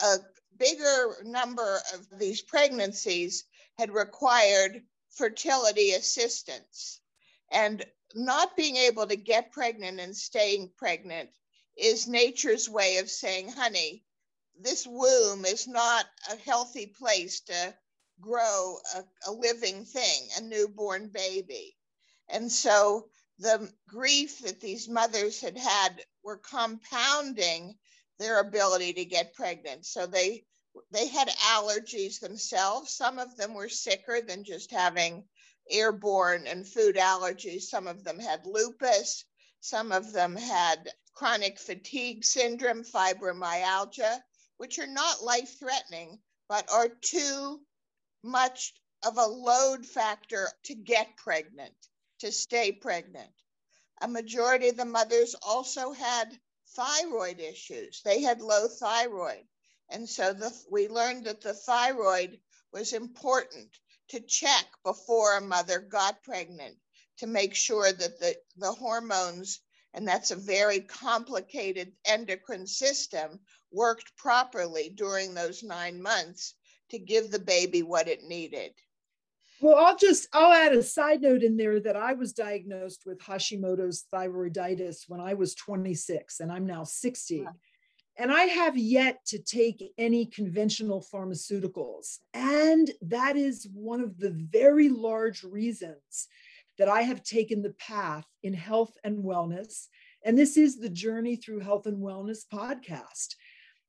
a 0.00 0.16
bigger 0.58 1.16
number 1.24 1.80
of 1.94 2.18
these 2.18 2.42
pregnancies 2.42 3.44
had 3.78 3.92
required 3.92 4.82
fertility 5.14 5.92
assistance. 5.92 7.00
And 7.50 7.84
not 8.14 8.56
being 8.56 8.76
able 8.76 9.06
to 9.06 9.16
get 9.16 9.52
pregnant 9.52 10.00
and 10.00 10.16
staying 10.16 10.72
pregnant 10.76 11.30
is 11.76 12.06
nature's 12.06 12.68
way 12.68 12.98
of 12.98 13.10
saying, 13.10 13.48
honey, 13.48 14.04
this 14.60 14.86
womb 14.86 15.44
is 15.44 15.66
not 15.66 16.06
a 16.30 16.36
healthy 16.36 16.86
place 16.86 17.40
to 17.40 17.74
grow 18.20 18.78
a, 18.94 19.30
a 19.30 19.32
living 19.32 19.84
thing, 19.84 20.28
a 20.36 20.42
newborn 20.42 21.08
baby. 21.08 21.76
And 22.28 22.50
so 22.50 23.08
the 23.38 23.70
grief 23.88 24.40
that 24.40 24.60
these 24.60 24.88
mothers 24.88 25.40
had 25.40 25.56
had 25.58 26.04
were 26.22 26.38
compounding 26.38 27.76
their 28.18 28.38
ability 28.40 28.92
to 28.94 29.04
get 29.04 29.34
pregnant. 29.34 29.84
So 29.86 30.06
they 30.06 30.44
they 30.90 31.06
had 31.06 31.28
allergies 31.28 32.20
themselves. 32.20 32.94
Some 32.94 33.18
of 33.18 33.36
them 33.36 33.54
were 33.54 33.68
sicker 33.68 34.20
than 34.20 34.44
just 34.44 34.70
having 34.70 35.28
airborne 35.70 36.46
and 36.46 36.66
food 36.66 36.96
allergies. 36.96 37.62
Some 37.62 37.86
of 37.86 38.04
them 38.04 38.18
had 38.18 38.46
lupus. 38.46 39.24
Some 39.60 39.92
of 39.92 40.12
them 40.12 40.36
had 40.36 40.92
chronic 41.14 41.58
fatigue 41.58 42.24
syndrome, 42.24 42.84
fibromyalgia, 42.84 44.22
which 44.56 44.78
are 44.78 44.86
not 44.86 45.22
life 45.22 45.58
threatening, 45.58 46.20
but 46.48 46.70
are 46.70 46.88
too 46.88 47.60
much 48.22 48.74
of 49.04 49.18
a 49.18 49.26
load 49.26 49.86
factor 49.86 50.50
to 50.64 50.74
get 50.74 51.16
pregnant, 51.16 51.74
to 52.20 52.32
stay 52.32 52.72
pregnant. 52.72 53.32
A 54.00 54.08
majority 54.08 54.68
of 54.68 54.76
the 54.76 54.84
mothers 54.84 55.34
also 55.42 55.92
had 55.92 56.40
thyroid 56.74 57.40
issues. 57.40 58.02
They 58.02 58.22
had 58.22 58.40
low 58.40 58.68
thyroid. 58.68 59.46
And 59.92 60.08
so 60.08 60.32
the, 60.32 60.50
we 60.70 60.88
learned 60.88 61.26
that 61.26 61.42
the 61.42 61.52
thyroid 61.52 62.38
was 62.72 62.94
important 62.94 63.68
to 64.08 64.20
check 64.20 64.64
before 64.84 65.36
a 65.36 65.40
mother 65.40 65.80
got 65.80 66.22
pregnant 66.22 66.76
to 67.18 67.26
make 67.26 67.54
sure 67.54 67.92
that 67.92 68.18
the, 68.18 68.34
the 68.56 68.72
hormones, 68.72 69.60
and 69.92 70.08
that's 70.08 70.30
a 70.30 70.36
very 70.36 70.80
complicated 70.80 71.92
endocrine 72.06 72.66
system, 72.66 73.38
worked 73.70 74.16
properly 74.16 74.88
during 74.96 75.34
those 75.34 75.62
nine 75.62 76.00
months 76.00 76.54
to 76.90 76.98
give 76.98 77.30
the 77.30 77.38
baby 77.38 77.82
what 77.82 78.08
it 78.08 78.22
needed. 78.22 78.72
Well, 79.60 79.76
I'll 79.76 79.96
just 79.96 80.26
I'll 80.32 80.52
add 80.52 80.72
a 80.72 80.82
side 80.82 81.22
note 81.22 81.42
in 81.42 81.56
there 81.56 81.78
that 81.80 81.96
I 81.96 82.14
was 82.14 82.32
diagnosed 82.32 83.02
with 83.06 83.20
Hashimoto's 83.20 84.06
thyroiditis 84.12 85.04
when 85.06 85.20
I 85.20 85.34
was 85.34 85.54
26 85.54 86.40
and 86.40 86.50
I'm 86.50 86.66
now 86.66 86.82
60. 86.82 87.46
And 88.18 88.30
I 88.30 88.42
have 88.42 88.76
yet 88.76 89.24
to 89.26 89.38
take 89.38 89.92
any 89.96 90.26
conventional 90.26 91.04
pharmaceuticals. 91.12 92.18
And 92.34 92.90
that 93.00 93.36
is 93.36 93.68
one 93.72 94.00
of 94.00 94.18
the 94.18 94.30
very 94.30 94.88
large 94.88 95.42
reasons 95.42 96.28
that 96.78 96.88
I 96.88 97.02
have 97.02 97.22
taken 97.22 97.62
the 97.62 97.74
path 97.74 98.26
in 98.42 98.52
health 98.52 98.92
and 99.04 99.24
wellness. 99.24 99.86
And 100.24 100.38
this 100.38 100.56
is 100.56 100.78
the 100.78 100.90
Journey 100.90 101.36
Through 101.36 101.60
Health 101.60 101.86
and 101.86 101.98
Wellness 101.98 102.40
podcast. 102.52 103.34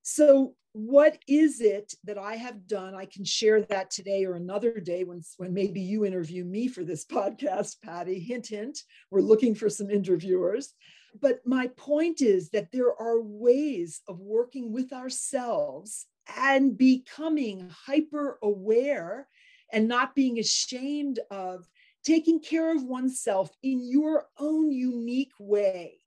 So, 0.01 0.55
what 0.73 1.19
is 1.27 1.61
it 1.61 1.93
that 2.03 2.17
I 2.17 2.35
have 2.35 2.67
done? 2.67 2.95
I 2.95 3.05
can 3.05 3.23
share 3.23 3.61
that 3.61 3.91
today 3.91 4.25
or 4.25 4.33
another 4.33 4.79
day 4.79 5.03
when, 5.03 5.21
when 5.37 5.53
maybe 5.53 5.79
you 5.79 6.03
interview 6.03 6.43
me 6.43 6.67
for 6.67 6.83
this 6.83 7.05
podcast, 7.11 7.75
Patty. 7.81 8.19
Hint, 8.19 8.47
hint, 8.47 8.79
we're 9.11 9.21
looking 9.21 9.53
for 9.53 9.69
some 9.69 9.89
interviewers. 9.89 10.73
But 11.21 11.45
my 11.45 11.67
point 11.67 12.21
is 12.21 12.49
that 12.49 12.71
there 12.71 12.93
are 12.99 13.21
ways 13.21 14.01
of 14.07 14.19
working 14.19 14.73
with 14.73 14.91
ourselves 14.91 16.07
and 16.37 16.77
becoming 16.77 17.69
hyper 17.69 18.39
aware 18.41 19.27
and 19.71 19.87
not 19.87 20.15
being 20.15 20.39
ashamed 20.39 21.19
of 21.31 21.67
taking 22.03 22.39
care 22.39 22.75
of 22.75 22.83
oneself 22.83 23.51
in 23.63 23.87
your 23.87 24.27
own 24.39 24.71
unique 24.71 25.33
way. 25.39 25.99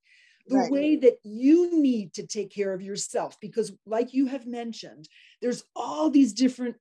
the 0.48 0.58
right. 0.58 0.70
way 0.70 0.96
that 0.96 1.18
you 1.24 1.80
need 1.80 2.14
to 2.14 2.24
take 2.24 2.50
care 2.50 2.72
of 2.72 2.80
yourself. 2.80 3.36
Because, 3.40 3.72
like 3.84 4.14
you 4.14 4.26
have 4.26 4.46
mentioned, 4.46 5.08
there's 5.42 5.64
all 5.74 6.08
these 6.08 6.32
different 6.32 6.76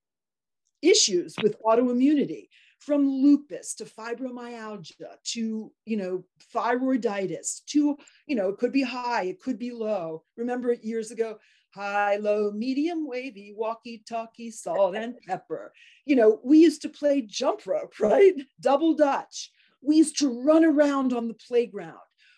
issues 0.84 1.36
with 1.41 1.60
autoimmunity 1.63 2.48
from 2.86 3.10
lupus 3.10 3.74
to 3.74 3.86
fibromyalgia 3.86 5.15
to 5.24 5.72
you 5.86 5.98
know 5.98 6.24
thyroiditis 6.54 7.65
to 7.65 7.98
you 8.27 8.36
know 8.36 8.50
it 8.50 8.58
could 8.58 8.72
be 8.72 8.84
high 8.84 9.24
it 9.24 9.42
could 9.42 9.58
be 9.58 9.72
low. 9.72 10.24
Remember 10.38 10.74
years 10.74 11.12
ago 11.12 11.38
high 11.74 12.18
low 12.18 12.51
medium 12.51 13.08
wavy 13.08 13.54
walkie 13.56 14.04
talkie 14.08 14.51
salt 14.51 14.96
and 14.96 15.15
pepper. 15.27 15.74
You 16.06 16.15
know 16.15 16.39
we 16.44 16.60
used 16.60 16.84
to 16.84 16.89
play 16.89 17.22
jump 17.22 17.65
rope 17.65 18.00
right? 18.00 18.34
Double 18.62 18.94
dutch. 18.94 19.51
We 19.82 19.98
used 19.98 20.20
to 20.20 20.42
run 20.42 20.63
around 20.63 21.13
on 21.13 21.27
the 21.27 21.36
playground. 21.48 21.98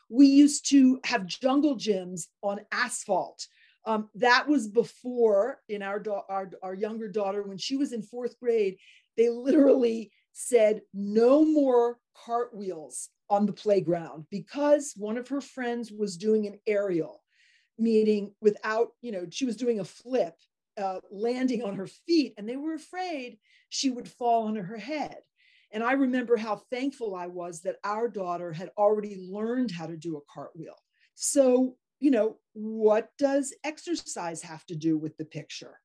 We 0.10 0.28
used 0.28 0.70
to 0.70 1.00
have 1.06 1.26
jungle 1.26 1.76
gyms 1.76 2.28
on 2.42 2.62
asphalt. 2.72 3.46
Um, 3.86 4.10
that 4.16 4.48
was 4.50 4.68
before 4.68 5.60
in 5.70 5.82
our, 5.82 6.04
our 6.30 6.50
our 6.64 6.74
younger 6.74 7.10
daughter 7.10 7.44
when 7.44 7.58
she 7.58 7.76
was 7.76 7.92
in 7.92 8.02
fourth 8.02 8.40
grade 8.40 8.78
they 9.18 9.30
literally 9.30 10.12
said 10.40 10.82
no 10.94 11.44
more 11.44 11.98
cartwheels 12.16 13.10
on 13.28 13.48
the 13.48 13.54
playground 13.54 14.24
because 14.30 14.94
one 14.96 15.18
of 15.18 15.28
her 15.28 15.42
friends 15.42 15.92
was 15.92 16.16
doing 16.16 16.46
an 16.46 16.60
aerial, 16.68 17.24
meaning 17.80 18.32
without, 18.40 18.90
you 19.02 19.12
know, 19.12 19.26
she 19.32 19.46
was 19.46 19.56
doing 19.56 19.80
a 19.80 19.84
flip, 19.84 20.36
uh, 20.80 21.00
landing 21.12 21.64
on 21.64 21.74
her 21.74 21.88
feet, 21.88 22.36
and 22.38 22.48
they 22.48 22.56
were 22.56 22.76
afraid 22.76 23.40
she 23.70 23.90
would 23.90 24.08
fall 24.08 24.44
on 24.44 24.56
her 24.56 24.78
head. 24.78 25.18
And 25.72 25.84
I 25.84 25.94
remember 25.94 26.38
how 26.38 26.62
thankful 26.72 27.16
I 27.16 27.26
was 27.26 27.62
that 27.62 27.78
our 27.84 28.08
daughter 28.08 28.54
had 28.54 28.70
already 28.78 29.18
learned 29.32 29.72
how 29.72 29.88
to 29.88 29.98
do 29.98 30.18
a 30.18 30.32
cartwheel. 30.32 30.78
So, 31.16 31.76
you 32.00 32.12
know, 32.12 32.38
what 32.54 33.10
does 33.18 33.56
exercise 33.64 34.44
have 34.44 34.64
to 34.68 34.76
do 34.76 35.00
with 35.00 35.18
the 35.18 35.26
picture? 35.26 35.80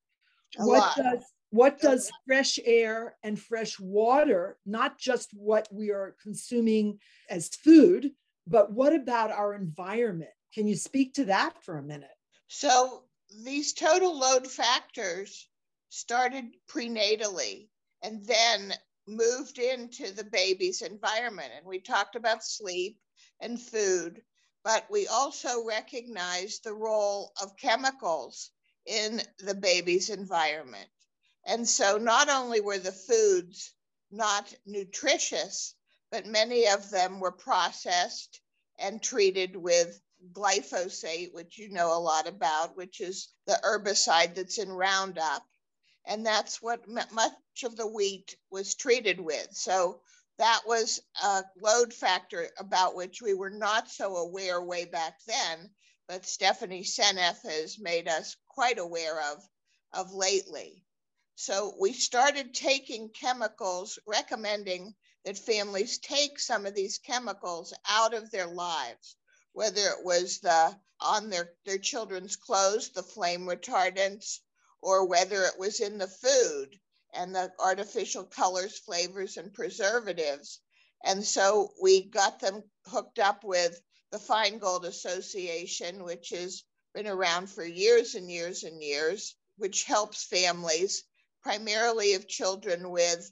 A 0.58 0.66
what 0.66 0.80
lot. 0.80 0.96
does 0.96 1.24
what 1.52 1.78
does 1.78 2.10
fresh 2.26 2.58
air 2.64 3.14
and 3.22 3.38
fresh 3.38 3.78
water, 3.78 4.56
not 4.64 4.98
just 4.98 5.30
what 5.34 5.68
we 5.70 5.90
are 5.90 6.16
consuming 6.22 6.98
as 7.28 7.48
food, 7.48 8.10
but 8.46 8.72
what 8.72 8.94
about 8.94 9.30
our 9.30 9.54
environment? 9.54 10.30
Can 10.54 10.66
you 10.66 10.74
speak 10.74 11.12
to 11.14 11.26
that 11.26 11.62
for 11.62 11.76
a 11.76 11.82
minute? 11.82 12.16
So, 12.48 13.04
these 13.44 13.74
total 13.74 14.18
load 14.18 14.46
factors 14.46 15.46
started 15.90 16.44
prenatally 16.70 17.68
and 18.02 18.24
then 18.24 18.72
moved 19.06 19.58
into 19.58 20.10
the 20.10 20.24
baby's 20.24 20.80
environment. 20.80 21.50
And 21.54 21.66
we 21.66 21.80
talked 21.80 22.16
about 22.16 22.44
sleep 22.44 22.98
and 23.40 23.60
food, 23.60 24.22
but 24.64 24.86
we 24.90 25.06
also 25.06 25.66
recognized 25.66 26.64
the 26.64 26.74
role 26.74 27.32
of 27.42 27.58
chemicals 27.58 28.52
in 28.86 29.20
the 29.38 29.54
baby's 29.54 30.08
environment. 30.08 30.88
And 31.44 31.68
so 31.68 31.98
not 31.98 32.28
only 32.28 32.60
were 32.60 32.78
the 32.78 32.92
foods 32.92 33.74
not 34.10 34.54
nutritious, 34.64 35.74
but 36.10 36.26
many 36.26 36.68
of 36.68 36.90
them 36.90 37.20
were 37.20 37.32
processed 37.32 38.40
and 38.78 39.02
treated 39.02 39.56
with 39.56 40.00
glyphosate, 40.32 41.32
which 41.32 41.58
you 41.58 41.70
know 41.70 41.96
a 41.96 41.98
lot 41.98 42.28
about, 42.28 42.76
which 42.76 43.00
is 43.00 43.28
the 43.46 43.58
herbicide 43.64 44.34
that's 44.34 44.58
in 44.58 44.70
Roundup. 44.70 45.44
And 46.04 46.24
that's 46.24 46.60
what 46.60 46.86
much 46.88 47.62
of 47.64 47.76
the 47.76 47.86
wheat 47.86 48.36
was 48.50 48.74
treated 48.74 49.20
with. 49.20 49.48
So 49.52 50.00
that 50.38 50.62
was 50.66 51.00
a 51.22 51.44
load 51.60 51.92
factor 51.92 52.50
about 52.58 52.94
which 52.94 53.22
we 53.22 53.34
were 53.34 53.50
not 53.50 53.90
so 53.90 54.16
aware 54.16 54.60
way 54.62 54.84
back 54.84 55.20
then, 55.26 55.70
but 56.08 56.26
Stephanie 56.26 56.84
Seneff 56.84 57.42
has 57.42 57.78
made 57.78 58.08
us 58.08 58.36
quite 58.48 58.78
aware 58.78 59.20
of, 59.32 59.42
of 59.92 60.12
lately. 60.12 60.84
So 61.34 61.74
we 61.80 61.92
started 61.92 62.54
taking 62.54 63.08
chemicals, 63.08 63.98
recommending 64.06 64.94
that 65.24 65.38
families 65.38 65.98
take 65.98 66.38
some 66.38 66.66
of 66.66 66.74
these 66.74 66.98
chemicals 66.98 67.74
out 67.88 68.14
of 68.14 68.30
their 68.30 68.46
lives, 68.46 69.16
whether 69.52 69.88
it 69.88 70.04
was 70.04 70.38
the 70.38 70.78
on 71.00 71.30
their, 71.30 71.54
their 71.64 71.78
children's 71.78 72.36
clothes, 72.36 72.90
the 72.90 73.02
flame 73.02 73.46
retardants, 73.46 74.40
or 74.80 75.04
whether 75.06 75.44
it 75.46 75.58
was 75.58 75.80
in 75.80 75.98
the 75.98 76.06
food 76.06 76.78
and 77.12 77.34
the 77.34 77.52
artificial 77.58 78.24
colors, 78.24 78.78
flavors, 78.78 79.36
and 79.36 79.52
preservatives. 79.52 80.60
And 81.02 81.26
so 81.26 81.74
we 81.80 82.04
got 82.04 82.38
them 82.38 82.62
hooked 82.86 83.18
up 83.18 83.42
with 83.42 83.80
the 84.10 84.18
Feingold 84.18 84.84
Association, 84.84 86.04
which 86.04 86.28
has 86.28 86.62
been 86.94 87.08
around 87.08 87.48
for 87.48 87.64
years 87.64 88.14
and 88.14 88.30
years 88.30 88.62
and 88.62 88.82
years, 88.82 89.34
which 89.56 89.84
helps 89.84 90.24
families 90.24 91.02
primarily 91.42 92.14
of 92.14 92.28
children 92.28 92.90
with 92.90 93.30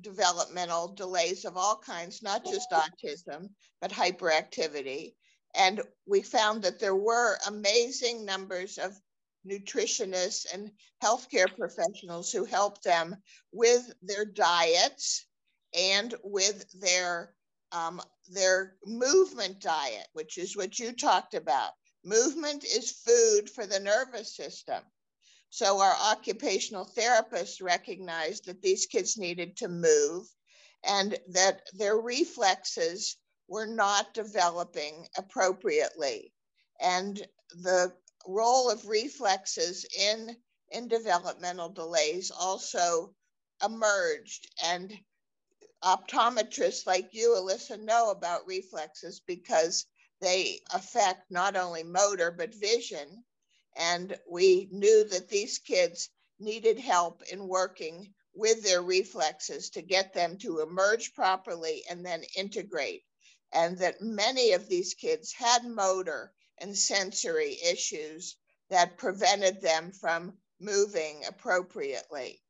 developmental 0.00 0.88
delays 0.88 1.44
of 1.44 1.56
all 1.56 1.76
kinds, 1.76 2.22
not 2.22 2.44
just 2.44 2.70
autism, 2.70 3.48
but 3.80 3.90
hyperactivity. 3.92 5.14
And 5.54 5.82
we 6.06 6.22
found 6.22 6.62
that 6.62 6.80
there 6.80 6.96
were 6.96 7.38
amazing 7.46 8.24
numbers 8.24 8.78
of 8.78 8.98
nutritionists 9.46 10.46
and 10.52 10.70
healthcare 11.02 11.54
professionals 11.56 12.32
who 12.32 12.44
helped 12.44 12.84
them 12.84 13.16
with 13.52 13.92
their 14.02 14.24
diets 14.24 15.26
and 15.74 16.14
with 16.22 16.70
their 16.80 17.34
um, 17.72 18.02
their 18.28 18.76
movement 18.84 19.60
diet, 19.60 20.06
which 20.12 20.36
is 20.36 20.56
what 20.56 20.78
you 20.78 20.92
talked 20.92 21.34
about. 21.34 21.72
Movement 22.04 22.64
is 22.64 22.92
food 22.92 23.48
for 23.48 23.66
the 23.66 23.80
nervous 23.80 24.36
system. 24.36 24.82
So 25.54 25.82
our 25.82 25.94
occupational 25.94 26.86
therapists 26.96 27.60
recognized 27.60 28.46
that 28.46 28.62
these 28.62 28.86
kids 28.86 29.18
needed 29.18 29.58
to 29.58 29.68
move 29.68 30.26
and 30.82 31.18
that 31.28 31.60
their 31.74 31.98
reflexes 31.98 33.18
were 33.48 33.66
not 33.66 34.14
developing 34.14 35.06
appropriately. 35.14 36.32
And 36.80 37.20
the 37.50 37.92
role 38.26 38.70
of 38.70 38.88
reflexes 38.88 39.84
in, 39.98 40.34
in 40.70 40.88
developmental 40.88 41.68
delays 41.68 42.30
also 42.30 43.14
emerged. 43.62 44.48
And 44.64 44.90
optometrists 45.84 46.86
like 46.86 47.10
you, 47.12 47.36
Alyssa, 47.36 47.78
know 47.78 48.10
about 48.10 48.46
reflexes 48.46 49.20
because 49.26 49.84
they 50.22 50.60
affect 50.72 51.30
not 51.30 51.56
only 51.56 51.82
motor, 51.82 52.30
but 52.30 52.54
vision. 52.54 53.22
And 53.76 54.16
we 54.30 54.68
knew 54.70 55.04
that 55.08 55.28
these 55.28 55.58
kids 55.58 56.10
needed 56.38 56.78
help 56.78 57.22
in 57.30 57.48
working 57.48 58.12
with 58.34 58.62
their 58.62 58.82
reflexes 58.82 59.70
to 59.70 59.82
get 59.82 60.14
them 60.14 60.38
to 60.38 60.60
emerge 60.60 61.14
properly 61.14 61.82
and 61.90 62.04
then 62.04 62.22
integrate. 62.36 63.02
And 63.52 63.78
that 63.78 64.00
many 64.00 64.52
of 64.52 64.68
these 64.68 64.94
kids 64.94 65.32
had 65.32 65.64
motor 65.64 66.32
and 66.58 66.76
sensory 66.76 67.58
issues 67.70 68.36
that 68.70 68.96
prevented 68.96 69.60
them 69.60 69.92
from 69.92 70.32
moving 70.60 71.22
appropriately. 71.28 72.40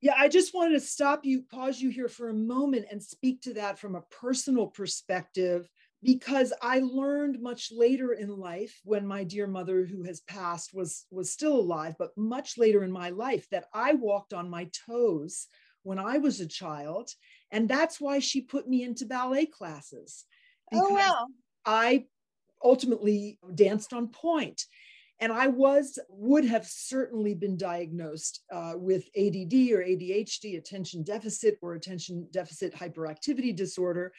Yeah, 0.00 0.14
I 0.18 0.28
just 0.28 0.54
wanted 0.54 0.74
to 0.74 0.80
stop 0.80 1.24
you, 1.24 1.42
pause 1.42 1.80
you 1.80 1.90
here 1.90 2.08
for 2.08 2.28
a 2.28 2.34
moment 2.34 2.86
and 2.90 3.02
speak 3.02 3.40
to 3.42 3.54
that 3.54 3.78
from 3.78 3.94
a 3.94 4.02
personal 4.02 4.66
perspective 4.66 5.68
because 6.02 6.52
I 6.60 6.80
learned 6.80 7.40
much 7.40 7.70
later 7.70 8.12
in 8.12 8.28
life 8.28 8.80
when 8.84 9.06
my 9.06 9.24
dear 9.24 9.46
mother 9.46 9.86
who 9.86 10.02
has 10.04 10.20
passed 10.20 10.74
was 10.74 11.06
was 11.10 11.30
still 11.30 11.56
alive 11.56 11.94
but 11.98 12.16
much 12.16 12.58
later 12.58 12.82
in 12.82 12.90
my 12.90 13.10
life 13.10 13.46
that 13.50 13.66
I 13.72 13.94
walked 13.94 14.32
on 14.34 14.50
my 14.50 14.68
toes 14.86 15.46
when 15.84 15.98
I 15.98 16.18
was 16.18 16.40
a 16.40 16.46
child. 16.46 17.10
And 17.50 17.68
that's 17.68 18.00
why 18.00 18.20
she 18.20 18.40
put 18.40 18.68
me 18.68 18.82
into 18.82 19.06
ballet 19.06 19.46
classes 19.46 20.24
oh 20.72 20.94
wow. 20.94 21.26
I 21.64 22.06
ultimately 22.62 23.38
danced 23.54 23.92
on 23.92 24.10
and 25.20 25.32
I 25.32 25.46
was 25.46 25.98
would 26.08 26.44
have 26.46 26.66
certainly 26.66 27.34
been 27.34 27.56
diagnosed 27.56 28.40
uh, 28.52 28.74
with 28.76 29.04
ADD 29.16 29.54
or 29.70 29.84
ADHD 29.84 30.58
attention 30.58 31.04
deficit 31.04 31.58
or 31.62 31.74
attention 31.74 32.26
deficit 32.32 32.74
hyperactivity 32.74 33.54
disorder 33.54 34.12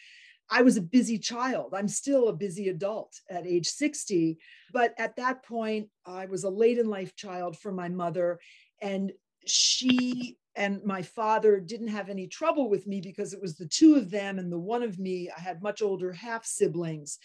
I 0.49 0.61
was 0.61 0.77
a 0.77 0.81
busy 0.81 1.17
child. 1.17 1.73
I'm 1.73 1.87
still 1.87 2.27
a 2.27 2.33
busy 2.33 2.69
adult 2.69 3.19
at 3.29 3.47
age 3.47 3.67
60. 3.67 4.37
But 4.71 4.93
at 4.97 5.15
that 5.15 5.43
point, 5.43 5.89
I 6.05 6.25
was 6.25 6.43
a 6.43 6.49
late 6.49 6.77
in 6.77 6.89
life 6.89 7.15
child 7.15 7.57
for 7.57 7.71
my 7.71 7.89
mother. 7.89 8.39
And 8.81 9.11
she 9.45 10.37
and 10.55 10.83
my 10.83 11.01
father 11.01 11.59
didn't 11.59 11.87
have 11.87 12.09
any 12.09 12.27
trouble 12.27 12.69
with 12.69 12.85
me 12.85 13.01
because 13.01 13.33
it 13.33 13.41
was 13.41 13.57
the 13.57 13.67
two 13.67 13.95
of 13.95 14.11
them 14.11 14.37
and 14.37 14.51
the 14.51 14.59
one 14.59 14.83
of 14.83 14.99
me. 14.99 15.29
I 15.35 15.39
had 15.39 15.63
much 15.63 15.81
older 15.81 16.11
half 16.11 16.45
siblings. 16.45 17.17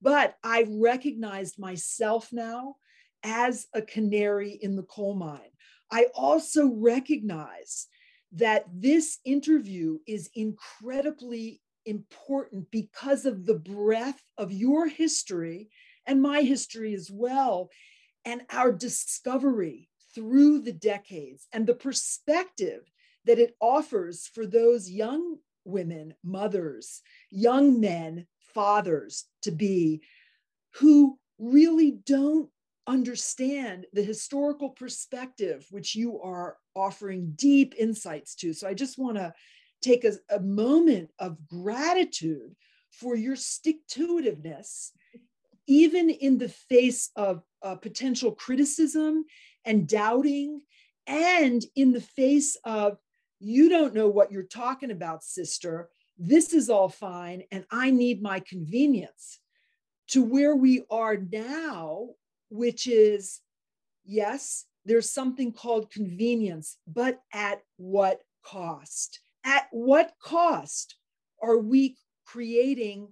But 0.00 0.36
I 0.42 0.66
recognized 0.68 1.58
myself 1.58 2.32
now 2.32 2.76
as 3.22 3.68
a 3.72 3.82
canary 3.82 4.58
in 4.60 4.74
the 4.74 4.82
coal 4.82 5.14
mine. 5.14 5.50
I 5.90 6.06
also 6.14 6.72
recognize 6.74 7.86
that 8.32 8.64
this 8.72 9.18
interview 9.24 9.98
is 10.06 10.30
incredibly 10.34 11.60
important 11.86 12.70
because 12.70 13.26
of 13.26 13.46
the 13.46 13.58
breadth 13.58 14.22
of 14.38 14.52
your 14.52 14.86
history 14.88 15.68
and 16.06 16.22
my 16.22 16.42
history 16.42 16.94
as 16.94 17.10
well. 17.10 17.70
And 18.24 18.42
our 18.50 18.72
discovery 18.72 19.88
through 20.14 20.60
the 20.60 20.72
decades 20.72 21.46
and 21.52 21.66
the 21.66 21.74
perspective 21.74 22.90
that 23.24 23.38
it 23.38 23.56
offers 23.60 24.28
for 24.32 24.46
those 24.46 24.90
young 24.90 25.36
women, 25.64 26.14
mothers, 26.24 27.02
young 27.30 27.80
men, 27.80 28.26
fathers 28.54 29.24
to 29.42 29.50
be 29.50 30.02
who 30.74 31.18
really 31.38 31.98
don't 32.04 32.48
understand 32.86 33.86
the 33.92 34.02
historical 34.02 34.70
perspective, 34.70 35.66
which 35.70 35.94
you 35.94 36.20
are 36.20 36.56
offering 36.74 37.32
deep 37.36 37.74
insights 37.78 38.34
to. 38.34 38.52
So 38.52 38.66
I 38.66 38.74
just 38.74 38.98
want 38.98 39.16
to 39.16 39.32
take 39.82 40.04
a, 40.04 40.12
a 40.30 40.40
moment 40.40 41.10
of 41.18 41.36
gratitude 41.46 42.54
for 42.90 43.16
your 43.16 43.36
stick 43.36 43.76
to 43.88 44.20
itiveness, 44.20 44.90
even 45.66 46.10
in 46.10 46.38
the 46.38 46.48
face 46.48 47.10
of 47.16 47.42
uh, 47.62 47.74
potential 47.76 48.32
criticism 48.32 49.24
and 49.64 49.88
doubting, 49.88 50.60
and 51.06 51.64
in 51.76 51.92
the 51.92 52.00
face 52.00 52.56
of, 52.64 52.98
you 53.40 53.68
don't 53.68 53.94
know 53.94 54.08
what 54.08 54.30
you're 54.30 54.42
talking 54.42 54.90
about, 54.90 55.24
sister. 55.24 55.88
This 56.18 56.52
is 56.52 56.70
all 56.70 56.88
fine, 56.88 57.42
and 57.50 57.64
I 57.70 57.90
need 57.90 58.22
my 58.22 58.40
convenience. 58.40 59.38
To 60.08 60.22
where 60.22 60.54
we 60.54 60.84
are 60.90 61.16
now, 61.16 62.10
which 62.50 62.86
is 62.86 63.40
yes, 64.04 64.66
there's 64.84 65.10
something 65.10 65.52
called 65.52 65.90
convenience, 65.90 66.76
but 66.86 67.20
at 67.32 67.62
what 67.76 68.20
cost? 68.44 69.20
At 69.44 69.66
what 69.70 70.12
cost 70.22 70.96
are 71.42 71.58
we 71.58 71.96
creating 72.24 73.08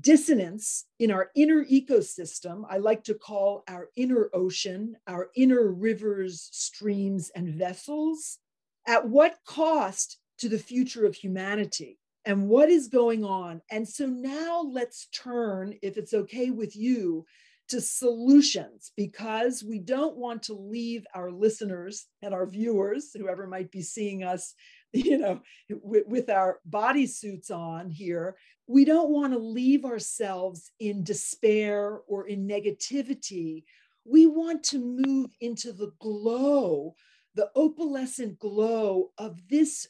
dissonance 0.00 0.84
in 0.98 1.10
our 1.10 1.30
inner 1.34 1.64
ecosystem? 1.64 2.64
I 2.68 2.78
like 2.78 3.04
to 3.04 3.14
call 3.14 3.64
our 3.68 3.88
inner 3.96 4.28
ocean, 4.34 4.96
our 5.06 5.30
inner 5.36 5.68
rivers, 5.68 6.48
streams, 6.52 7.30
and 7.34 7.54
vessels. 7.54 8.38
At 8.86 9.08
what 9.08 9.38
cost 9.46 10.18
to 10.38 10.48
the 10.48 10.58
future 10.58 11.06
of 11.06 11.14
humanity? 11.14 11.98
And 12.24 12.48
what 12.48 12.68
is 12.68 12.88
going 12.88 13.24
on? 13.24 13.62
And 13.70 13.88
so 13.88 14.06
now 14.06 14.62
let's 14.62 15.06
turn, 15.06 15.74
if 15.80 15.96
it's 15.96 16.12
okay 16.12 16.50
with 16.50 16.76
you, 16.76 17.24
to 17.68 17.80
solutions 17.80 18.92
because 18.96 19.62
we 19.62 19.78
don't 19.78 20.16
want 20.16 20.42
to 20.42 20.54
leave 20.54 21.06
our 21.14 21.30
listeners 21.30 22.06
and 22.22 22.34
our 22.34 22.46
viewers, 22.46 23.10
whoever 23.14 23.46
might 23.46 23.70
be 23.70 23.82
seeing 23.82 24.24
us, 24.24 24.54
you 24.92 25.18
know, 25.18 25.40
with, 25.82 26.06
with 26.06 26.30
our 26.30 26.60
bodysuits 26.68 27.50
on 27.50 27.90
here, 27.90 28.36
we 28.66 28.84
don't 28.84 29.10
want 29.10 29.32
to 29.32 29.38
leave 29.38 29.84
ourselves 29.84 30.70
in 30.80 31.04
despair 31.04 32.00
or 32.06 32.26
in 32.26 32.46
negativity. 32.46 33.64
We 34.04 34.26
want 34.26 34.62
to 34.64 34.78
move 34.78 35.30
into 35.40 35.72
the 35.72 35.92
glow, 36.00 36.94
the 37.34 37.50
opalescent 37.56 38.38
glow 38.38 39.10
of 39.18 39.46
this 39.48 39.86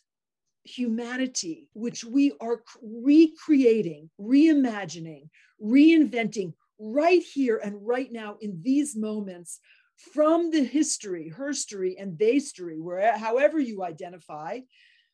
humanity, 0.64 1.68
which 1.72 2.04
we 2.04 2.32
are 2.40 2.62
recreating, 2.82 4.10
reimagining, 4.20 5.28
reinventing, 5.62 6.52
right 6.78 7.22
here 7.22 7.60
and 7.62 7.86
right 7.86 8.12
now 8.12 8.36
in 8.40 8.60
these 8.62 8.96
moments 8.96 9.60
from 9.98 10.50
the 10.50 10.62
history, 10.62 11.32
herstory, 11.36 11.94
and 11.98 12.16
theystory, 12.16 12.80
where 12.80 13.16
however 13.18 13.58
you 13.58 13.82
identify, 13.82 14.60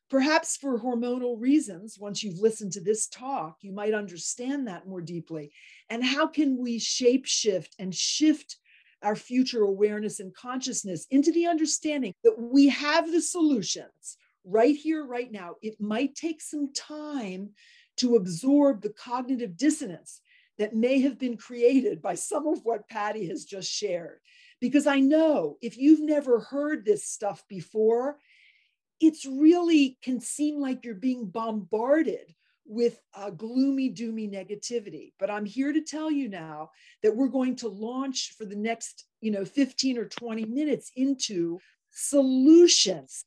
perhaps 0.09 0.57
for 0.57 0.79
hormonal 0.79 1.39
reasons, 1.39 1.97
once 1.99 2.23
you've 2.23 2.39
listened 2.39 2.71
to 2.73 2.81
this 2.81 3.07
talk, 3.07 3.57
you 3.61 3.71
might 3.71 3.93
understand 3.93 4.67
that 4.67 4.87
more 4.87 5.01
deeply. 5.01 5.51
And 5.89 6.03
how 6.03 6.27
can 6.27 6.57
we 6.57 6.77
shape 6.77 7.25
shift 7.25 7.75
and 7.79 7.93
shift 7.93 8.57
our 9.01 9.15
future 9.15 9.63
awareness 9.63 10.19
and 10.19 10.33
consciousness 10.35 11.07
into 11.09 11.31
the 11.31 11.47
understanding 11.47 12.13
that 12.23 12.39
we 12.39 12.69
have 12.69 13.11
the 13.11 13.21
solutions 13.21 14.17
right 14.43 14.75
here, 14.75 15.03
right 15.03 15.31
now? 15.31 15.55
It 15.63 15.81
might 15.81 16.13
take 16.13 16.41
some 16.41 16.71
time 16.73 17.49
to 17.97 18.15
absorb 18.15 18.81
the 18.81 18.93
cognitive 18.93 19.57
dissonance 19.57 20.21
that 20.57 20.75
may 20.75 21.01
have 21.01 21.17
been 21.17 21.37
created 21.37 22.01
by 22.01 22.15
some 22.15 22.47
of 22.47 22.59
what 22.63 22.87
Patty 22.87 23.27
has 23.27 23.45
just 23.45 23.71
shared. 23.71 24.19
Because 24.61 24.87
I 24.87 24.99
know 24.99 25.57
if 25.61 25.77
you've 25.77 26.01
never 26.01 26.39
heard 26.39 26.85
this 26.85 27.05
stuff 27.05 27.43
before, 27.47 28.17
it's 28.99 29.25
really 29.25 29.97
can 30.01 30.19
seem 30.19 30.59
like 30.59 30.85
you're 30.85 30.95
being 30.95 31.27
bombarded 31.27 32.33
with 32.65 32.99
a 33.13 33.31
gloomy, 33.31 33.91
doomy 33.93 34.31
negativity. 34.31 35.13
But 35.19 35.29
I'm 35.29 35.45
here 35.45 35.71
to 35.71 35.81
tell 35.81 36.09
you 36.09 36.29
now 36.29 36.71
that 37.03 37.15
we're 37.15 37.27
going 37.27 37.55
to 37.57 37.67
launch 37.67 38.33
for 38.37 38.45
the 38.45 38.55
next, 38.55 39.05
you 39.21 39.31
know, 39.31 39.45
15 39.45 39.97
or 39.97 40.05
20 40.05 40.45
minutes 40.45 40.91
into 40.95 41.59
solutions 41.91 43.25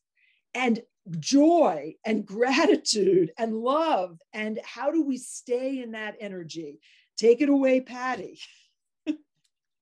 and 0.55 0.83
joy 1.19 1.95
and 2.05 2.27
gratitude 2.27 3.33
and 3.39 3.55
love. 3.55 4.19
And 4.33 4.61
how 4.65 4.91
do 4.91 5.03
we 5.05 5.19
stay 5.19 5.81
in 5.83 5.93
that 5.93 6.17
energy? 6.21 6.81
Take 7.17 7.41
it 7.41 7.49
away, 7.49 7.81
Patty. 7.81 8.41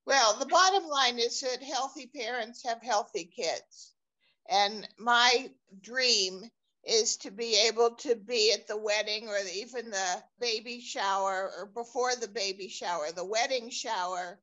well, 0.07 0.39
the 0.39 0.47
bottom 0.47 0.89
line 0.89 1.19
is 1.19 1.41
that 1.41 1.63
healthy 1.63 2.07
parents 2.07 2.65
have 2.65 2.81
healthy 2.81 3.25
kids. 3.25 3.93
And 4.49 4.89
my 4.99 5.51
dream 5.81 6.49
is 6.85 7.17
to 7.17 7.33
be 7.33 7.67
able 7.67 7.97
to 7.97 8.15
be 8.15 8.53
at 8.53 8.69
the 8.69 8.77
wedding 8.77 9.29
or 9.29 9.37
even 9.53 9.91
the 9.91 10.23
baby 10.41 10.81
shower 10.81 11.51
or 11.59 11.67
before 11.75 12.15
the 12.15 12.29
baby 12.29 12.69
shower, 12.69 13.11
the 13.11 13.25
wedding 13.25 13.69
shower 13.71 14.39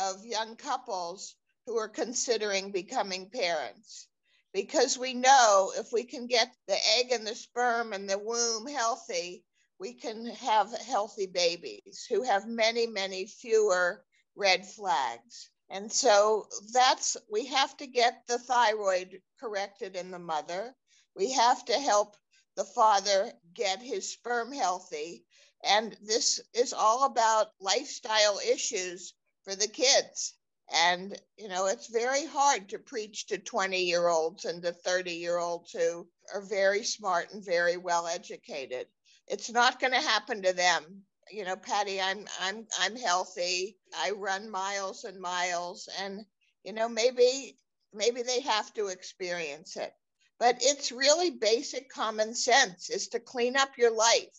of 0.00 0.24
young 0.24 0.54
couples 0.54 1.34
who 1.66 1.76
are 1.76 1.88
considering 1.88 2.70
becoming 2.70 3.28
parents. 3.28 4.06
Because 4.54 4.96
we 4.96 5.14
know 5.14 5.72
if 5.76 5.92
we 5.92 6.04
can 6.04 6.28
get 6.28 6.48
the 6.68 6.78
egg 6.96 7.10
and 7.10 7.26
the 7.26 7.34
sperm 7.34 7.92
and 7.92 8.08
the 8.08 8.18
womb 8.18 8.68
healthy, 8.68 9.44
we 9.80 9.94
can 9.94 10.26
have 10.26 10.72
healthy 10.86 11.26
babies 11.26 12.06
who 12.08 12.22
have 12.22 12.46
many, 12.46 12.86
many 12.86 13.26
fewer 13.26 14.04
red 14.38 14.66
flags. 14.66 15.50
And 15.68 15.92
so 15.92 16.48
that's, 16.72 17.16
we 17.30 17.44
have 17.46 17.76
to 17.78 17.86
get 17.86 18.22
the 18.26 18.38
thyroid 18.38 19.20
corrected 19.38 19.96
in 19.96 20.10
the 20.10 20.18
mother. 20.18 20.74
We 21.14 21.32
have 21.32 21.64
to 21.66 21.78
help 21.78 22.16
the 22.56 22.64
father 22.64 23.32
get 23.52 23.82
his 23.82 24.12
sperm 24.12 24.52
healthy. 24.52 25.26
And 25.64 25.96
this 26.00 26.40
is 26.54 26.72
all 26.72 27.04
about 27.04 27.48
lifestyle 27.60 28.38
issues 28.38 29.14
for 29.42 29.54
the 29.54 29.68
kids. 29.68 30.34
And, 30.72 31.20
you 31.36 31.48
know, 31.48 31.66
it's 31.66 31.88
very 31.88 32.24
hard 32.24 32.68
to 32.68 32.78
preach 32.78 33.26
to 33.26 33.38
20 33.38 33.82
year 33.82 34.08
olds 34.08 34.44
and 34.44 34.62
to 34.62 34.72
30 34.72 35.12
year 35.12 35.38
olds 35.38 35.72
who 35.72 36.08
are 36.32 36.42
very 36.42 36.84
smart 36.84 37.32
and 37.32 37.44
very 37.44 37.76
well 37.76 38.06
educated 38.06 38.86
it's 39.30 39.50
not 39.50 39.80
going 39.80 39.92
to 39.92 40.00
happen 40.00 40.42
to 40.42 40.52
them 40.52 41.02
you 41.30 41.44
know 41.44 41.56
patty 41.56 42.00
i'm 42.00 42.26
i'm 42.40 42.66
i'm 42.80 42.96
healthy. 42.96 43.76
I 43.96 44.10
run 44.12 44.50
miles 44.50 45.04
and 45.04 45.20
miles 45.20 45.88
and 46.00 46.24
you 46.64 46.72
know 46.72 46.88
maybe 46.88 47.58
maybe 47.92 48.22
they 48.22 48.40
have 48.40 48.72
to 48.74 48.88
experience 48.88 49.76
it. 49.76 49.92
But 50.38 50.58
it's 50.60 50.92
really 50.92 51.30
basic 51.30 51.90
common 51.90 52.34
sense 52.34 52.90
is 52.90 53.08
to 53.08 53.20
clean 53.20 53.56
up 53.56 53.76
your 53.78 53.90
life 53.90 54.38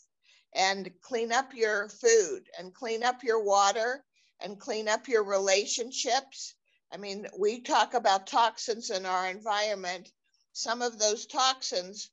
and 0.54 0.90
clean 1.02 1.32
up 1.32 1.54
your 1.54 1.90
food 1.90 2.48
and 2.58 2.74
clean 2.74 3.04
up 3.04 3.24
your 3.24 3.44
water 3.44 4.04
and 4.40 4.60
clean 4.60 4.88
up 4.88 5.08
your 5.08 5.24
relationships. 5.24 6.56
I 6.92 6.98
mean 6.98 7.28
we 7.38 7.62
talk 7.62 7.94
about 7.94 8.28
toxins 8.28 8.90
in 8.90 9.06
our 9.06 9.28
environment. 9.30 10.12
Some 10.54 10.82
of 10.82 11.00
those 11.00 11.26
toxins 11.26 12.10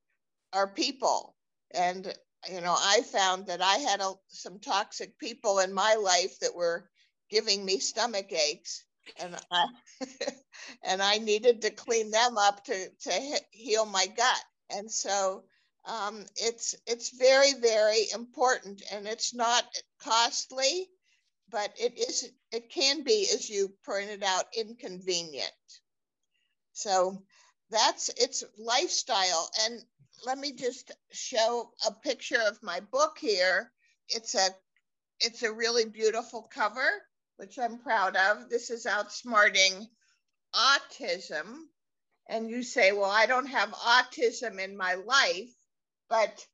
are 0.53 0.67
people. 0.73 1.35
And 1.71 2.13
you 2.49 2.61
know, 2.61 2.75
I 2.77 3.01
found 3.01 3.47
that 3.47 3.61
I 3.61 3.77
had 3.77 4.01
a, 4.01 4.13
some 4.27 4.59
toxic 4.59 5.17
people 5.19 5.59
in 5.59 5.73
my 5.73 5.95
life 5.95 6.39
that 6.39 6.55
were 6.55 6.89
giving 7.29 7.65
me 7.65 7.79
stomach 7.79 8.31
aches, 8.31 8.83
and 9.19 9.35
I 9.51 9.65
and 10.83 11.01
I 11.01 11.17
needed 11.17 11.61
to 11.61 11.71
clean 11.71 12.11
them 12.11 12.37
up 12.37 12.63
to 12.65 12.89
to 12.89 13.41
heal 13.51 13.85
my 13.85 14.05
gut. 14.07 14.43
And 14.69 14.91
so 14.91 15.43
um, 15.85 16.25
it's 16.35 16.75
it's 16.85 17.17
very 17.17 17.53
very 17.53 18.09
important, 18.13 18.81
and 18.91 19.07
it's 19.07 19.33
not 19.33 19.65
costly, 19.99 20.89
but 21.49 21.73
it 21.79 21.97
is 21.97 22.29
it 22.51 22.69
can 22.69 23.03
be, 23.03 23.27
as 23.33 23.49
you 23.49 23.73
pointed 23.85 24.23
out, 24.23 24.45
inconvenient. 24.55 25.51
So 26.73 27.23
that's 27.69 28.09
its 28.09 28.43
lifestyle 28.57 29.49
and 29.61 29.83
let 30.25 30.37
me 30.37 30.51
just 30.51 30.91
show 31.11 31.71
a 31.87 31.91
picture 31.91 32.41
of 32.47 32.61
my 32.63 32.79
book 32.79 33.17
here. 33.19 33.71
It's 34.09 34.35
a 34.35 34.49
it's 35.19 35.43
a 35.43 35.51
really 35.51 35.85
beautiful 35.85 36.43
cover, 36.53 36.87
which 37.37 37.57
I'm 37.57 37.79
proud 37.79 38.15
of. 38.15 38.49
This 38.49 38.69
is 38.69 38.85
Outsmarting 38.85 39.87
Autism. 40.53 41.55
And 42.29 42.49
you 42.49 42.61
say, 42.61 42.91
well, 42.91 43.09
I 43.09 43.25
don't 43.25 43.47
have 43.47 43.71
autism 43.71 44.59
in 44.59 44.77
my 44.77 44.95
life, 44.95 45.49
but 46.09 46.45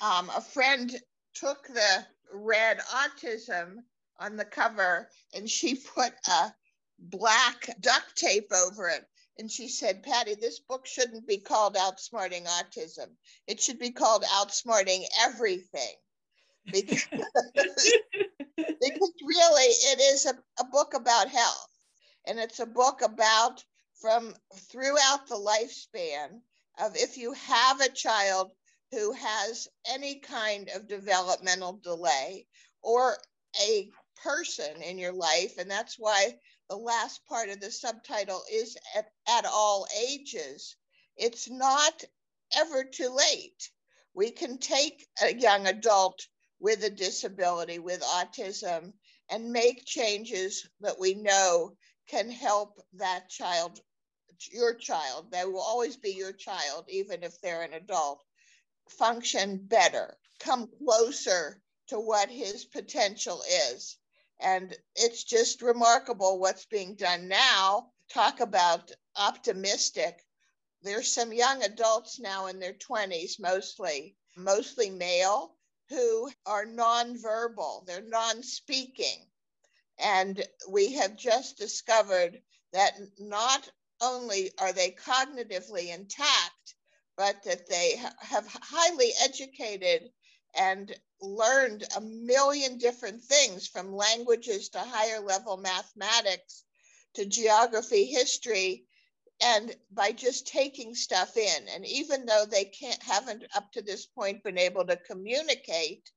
um, 0.00 0.30
a 0.36 0.40
friend 0.40 0.94
took 1.34 1.66
the 1.68 2.06
red 2.34 2.80
autism 2.80 3.76
on 4.18 4.36
the 4.36 4.44
cover 4.44 5.08
and 5.34 5.48
she 5.48 5.74
put 5.74 6.12
a 6.28 6.52
black 6.98 7.68
duct 7.80 8.16
tape 8.16 8.52
over 8.52 8.88
it. 8.88 9.04
And 9.38 9.50
she 9.50 9.68
said, 9.68 10.02
Patty, 10.02 10.34
this 10.34 10.60
book 10.60 10.86
shouldn't 10.86 11.26
be 11.26 11.38
called 11.38 11.76
Outsmarting 11.76 12.46
Autism. 12.46 13.08
It 13.46 13.60
should 13.60 13.78
be 13.78 13.90
called 13.90 14.24
Outsmarting 14.24 15.04
Everything. 15.20 15.94
Because, 16.70 17.04
because 17.12 17.92
really, 18.56 19.64
it 19.64 20.00
is 20.00 20.26
a, 20.26 20.34
a 20.60 20.64
book 20.64 20.94
about 20.94 21.28
health. 21.28 21.68
And 22.26 22.38
it's 22.38 22.60
a 22.60 22.66
book 22.66 23.02
about 23.02 23.64
from 24.00 24.34
throughout 24.70 25.26
the 25.28 25.36
lifespan 25.36 26.40
of 26.78 26.96
if 26.96 27.16
you 27.16 27.32
have 27.32 27.80
a 27.80 27.88
child 27.88 28.52
who 28.90 29.12
has 29.12 29.68
any 29.88 30.20
kind 30.20 30.68
of 30.74 30.88
developmental 30.88 31.74
delay 31.82 32.46
or 32.82 33.16
a 33.60 33.90
person 34.22 34.82
in 34.82 34.98
your 34.98 35.12
life. 35.12 35.58
And 35.58 35.70
that's 35.70 35.96
why 35.98 36.38
the 36.72 36.78
last 36.78 37.20
part 37.26 37.50
of 37.50 37.60
the 37.60 37.70
subtitle 37.70 38.42
is 38.50 38.78
at, 38.96 39.04
at 39.28 39.44
all 39.44 39.86
ages. 40.08 40.74
It's 41.18 41.50
not 41.50 42.02
ever 42.56 42.84
too 42.84 43.10
late. 43.10 43.70
We 44.14 44.30
can 44.30 44.56
take 44.56 45.06
a 45.22 45.34
young 45.34 45.66
adult 45.66 46.26
with 46.60 46.82
a 46.82 46.88
disability, 46.88 47.78
with 47.78 48.00
autism, 48.00 48.94
and 49.28 49.52
make 49.52 49.84
changes 49.84 50.66
that 50.80 50.98
we 50.98 51.12
know 51.12 51.76
can 52.08 52.30
help 52.30 52.80
that 52.94 53.28
child, 53.28 53.78
your 54.50 54.72
child, 54.72 55.30
they 55.30 55.44
will 55.44 55.60
always 55.60 55.98
be 55.98 56.12
your 56.12 56.32
child, 56.32 56.86
even 56.88 57.22
if 57.22 57.38
they're 57.42 57.64
an 57.64 57.74
adult, 57.74 58.24
function 58.88 59.58
better, 59.58 60.16
come 60.40 60.70
closer 60.78 61.60
to 61.88 62.00
what 62.00 62.30
his 62.30 62.64
potential 62.64 63.42
is. 63.72 63.98
And 64.42 64.76
it's 64.96 65.24
just 65.24 65.62
remarkable 65.62 66.38
what's 66.38 66.66
being 66.66 66.96
done 66.96 67.28
now. 67.28 67.92
Talk 68.10 68.40
about 68.40 68.90
optimistic. 69.16 70.26
There's 70.82 71.12
some 71.12 71.32
young 71.32 71.62
adults 71.62 72.18
now 72.18 72.46
in 72.46 72.58
their 72.58 72.74
20s, 72.74 73.38
mostly, 73.38 74.16
mostly 74.36 74.90
male, 74.90 75.56
who 75.88 76.30
are 76.46 76.66
nonverbal, 76.66 77.86
they're 77.86 78.02
non 78.02 78.42
speaking. 78.42 79.26
And 79.98 80.44
we 80.68 80.92
have 80.94 81.16
just 81.16 81.58
discovered 81.58 82.42
that 82.72 82.98
not 83.18 83.70
only 84.00 84.52
are 84.58 84.72
they 84.72 84.90
cognitively 84.90 85.94
intact, 85.94 86.74
but 87.16 87.42
that 87.44 87.68
they 87.68 87.96
have 88.20 88.46
highly 88.48 89.12
educated 89.22 90.10
and 90.54 90.94
learned 91.20 91.84
a 91.96 92.00
million 92.00 92.78
different 92.78 93.22
things 93.22 93.66
from 93.66 93.94
languages 93.94 94.68
to 94.68 94.78
higher 94.78 95.20
level 95.20 95.56
mathematics 95.56 96.64
to 97.14 97.26
geography, 97.26 98.04
history, 98.04 98.86
and 99.40 99.74
by 99.90 100.12
just 100.12 100.46
taking 100.46 100.94
stuff 100.94 101.36
in. 101.36 101.68
And 101.68 101.86
even 101.86 102.26
though 102.26 102.44
they 102.44 102.64
can't 102.64 103.02
haven't 103.02 103.44
up 103.54 103.72
to 103.72 103.82
this 103.82 104.06
point 104.06 104.44
been 104.44 104.58
able 104.58 104.86
to 104.86 104.96
communicate, 104.96 106.10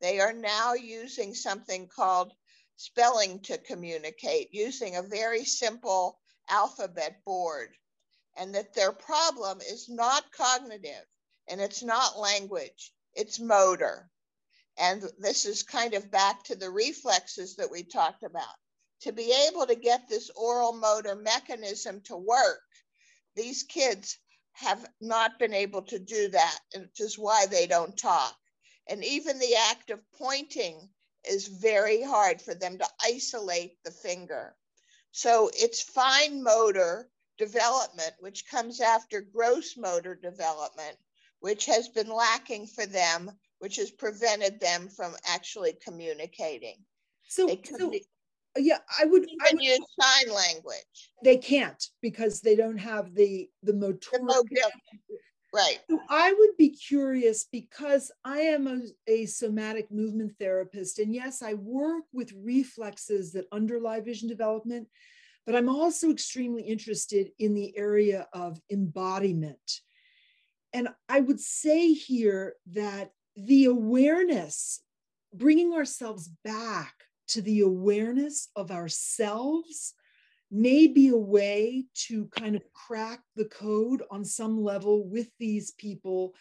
they 0.00 0.18
are 0.20 0.32
now 0.32 0.74
using 0.74 1.34
something 1.34 1.88
called 1.88 2.32
spelling 2.76 3.40
to 3.40 3.58
communicate, 3.58 4.48
using 4.52 4.96
a 4.96 5.02
very 5.02 5.44
simple 5.44 6.18
alphabet 6.48 7.22
board. 7.24 7.76
And 8.36 8.54
that 8.54 8.72
their 8.74 8.92
problem 8.92 9.60
is 9.60 9.88
not 9.88 10.32
cognitive 10.32 11.04
and 11.48 11.60
it's 11.60 11.82
not 11.82 12.18
language, 12.18 12.92
it's 13.14 13.40
motor. 13.40 14.08
And 14.78 15.02
this 15.18 15.46
is 15.46 15.62
kind 15.62 15.94
of 15.94 16.10
back 16.10 16.44
to 16.44 16.56
the 16.56 16.70
reflexes 16.70 17.56
that 17.56 17.70
we 17.70 17.82
talked 17.82 18.22
about. 18.22 18.54
To 19.02 19.12
be 19.12 19.34
able 19.48 19.66
to 19.66 19.74
get 19.74 20.08
this 20.08 20.30
oral 20.36 20.72
motor 20.72 21.14
mechanism 21.14 22.00
to 22.02 22.16
work, 22.16 22.60
these 23.34 23.62
kids 23.62 24.18
have 24.52 24.84
not 25.00 25.38
been 25.38 25.54
able 25.54 25.82
to 25.82 25.98
do 25.98 26.28
that, 26.28 26.58
which 26.74 27.00
is 27.00 27.18
why 27.18 27.46
they 27.46 27.66
don't 27.66 27.96
talk. 27.96 28.36
And 28.88 29.04
even 29.04 29.38
the 29.38 29.56
act 29.70 29.90
of 29.90 30.00
pointing 30.18 30.88
is 31.28 31.46
very 31.46 32.02
hard 32.02 32.40
for 32.40 32.54
them 32.54 32.78
to 32.78 32.88
isolate 33.04 33.76
the 33.84 33.90
finger. 33.90 34.54
So 35.12 35.50
it's 35.52 35.82
fine 35.82 36.42
motor 36.42 37.08
development, 37.38 38.12
which 38.20 38.48
comes 38.48 38.80
after 38.80 39.20
gross 39.20 39.76
motor 39.76 40.14
development, 40.14 40.96
which 41.40 41.66
has 41.66 41.88
been 41.88 42.08
lacking 42.08 42.66
for 42.66 42.86
them, 42.86 43.30
which 43.58 43.76
has 43.76 43.90
prevented 43.90 44.60
them 44.60 44.88
from 44.88 45.14
actually 45.28 45.74
communicating. 45.84 46.76
So, 47.28 47.58
so 47.64 47.92
yeah, 48.56 48.78
I 49.00 49.04
would, 49.04 49.28
I 49.40 49.52
would 49.52 49.62
use 49.62 49.78
sign 50.00 50.34
language. 50.34 51.10
They 51.22 51.36
can't 51.36 51.82
because 52.02 52.40
they 52.40 52.56
don't 52.56 52.78
have 52.78 53.14
the 53.14 53.48
the 53.62 53.72
motoric. 53.72 54.44
Right. 55.52 55.80
So 55.88 55.98
I 56.08 56.32
would 56.32 56.56
be 56.56 56.70
curious 56.70 57.46
because 57.50 58.12
I 58.24 58.38
am 58.38 58.68
a, 58.68 58.82
a, 59.08 59.26
somatic 59.26 59.90
movement 59.90 60.34
therapist. 60.38 61.00
And 61.00 61.12
yes, 61.12 61.42
I 61.42 61.54
work 61.54 62.04
with 62.12 62.32
reflexes 62.40 63.32
that 63.32 63.46
underlie 63.50 64.00
vision 64.00 64.28
development, 64.28 64.86
but 65.46 65.56
I'm 65.56 65.68
also 65.68 66.10
extremely 66.10 66.62
interested 66.62 67.30
in 67.40 67.54
the 67.54 67.76
area 67.76 68.28
of 68.32 68.60
embodiment. 68.70 69.80
And 70.72 70.88
I 71.08 71.20
would 71.20 71.40
say 71.40 71.92
here 71.92 72.54
that 72.72 73.12
the 73.36 73.66
awareness, 73.66 74.80
bringing 75.32 75.72
ourselves 75.72 76.28
back 76.44 76.94
to 77.28 77.42
the 77.42 77.60
awareness 77.60 78.48
of 78.56 78.70
ourselves, 78.70 79.94
may 80.50 80.88
be 80.88 81.08
a 81.08 81.16
way 81.16 81.84
to 81.94 82.26
kind 82.26 82.56
of 82.56 82.62
crack 82.72 83.20
the 83.36 83.44
code 83.44 84.02
on 84.10 84.24
some 84.24 84.62
level 84.62 85.08
with 85.08 85.28
these 85.38 85.70
people 85.72 86.34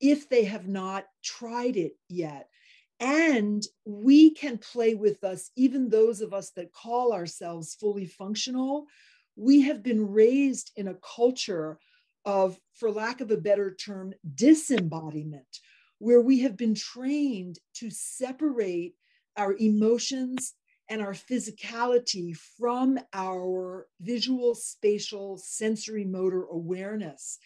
if 0.00 0.28
they 0.28 0.44
have 0.44 0.66
not 0.66 1.04
tried 1.22 1.76
it 1.76 1.92
yet. 2.08 2.48
And 3.00 3.62
we 3.84 4.30
can 4.30 4.58
play 4.58 4.94
with 4.94 5.24
us, 5.24 5.50
even 5.56 5.88
those 5.88 6.20
of 6.20 6.32
us 6.32 6.50
that 6.50 6.72
call 6.72 7.12
ourselves 7.12 7.74
fully 7.74 8.06
functional. 8.06 8.86
We 9.36 9.62
have 9.62 9.82
been 9.82 10.10
raised 10.10 10.70
in 10.76 10.88
a 10.88 10.96
culture 11.16 11.78
of, 12.24 12.58
for 12.72 12.90
lack 12.90 13.20
of 13.20 13.30
a 13.30 13.36
better 13.36 13.74
term, 13.74 14.12
disembodiment, 14.34 15.58
where 15.98 16.20
we 16.20 16.40
have 16.40 16.56
been 16.56 16.74
trained 16.74 17.58
to 17.74 17.90
separate 17.90 18.94
our 19.36 19.54
emotions 19.58 20.54
and 20.88 21.00
our 21.00 21.12
physicality 21.12 22.36
from 22.58 22.98
our 23.12 23.86
visual, 24.00 24.54
spatial, 24.54 25.38
sensory 25.38 26.04
motor 26.04 26.46
awareness. 26.50 27.38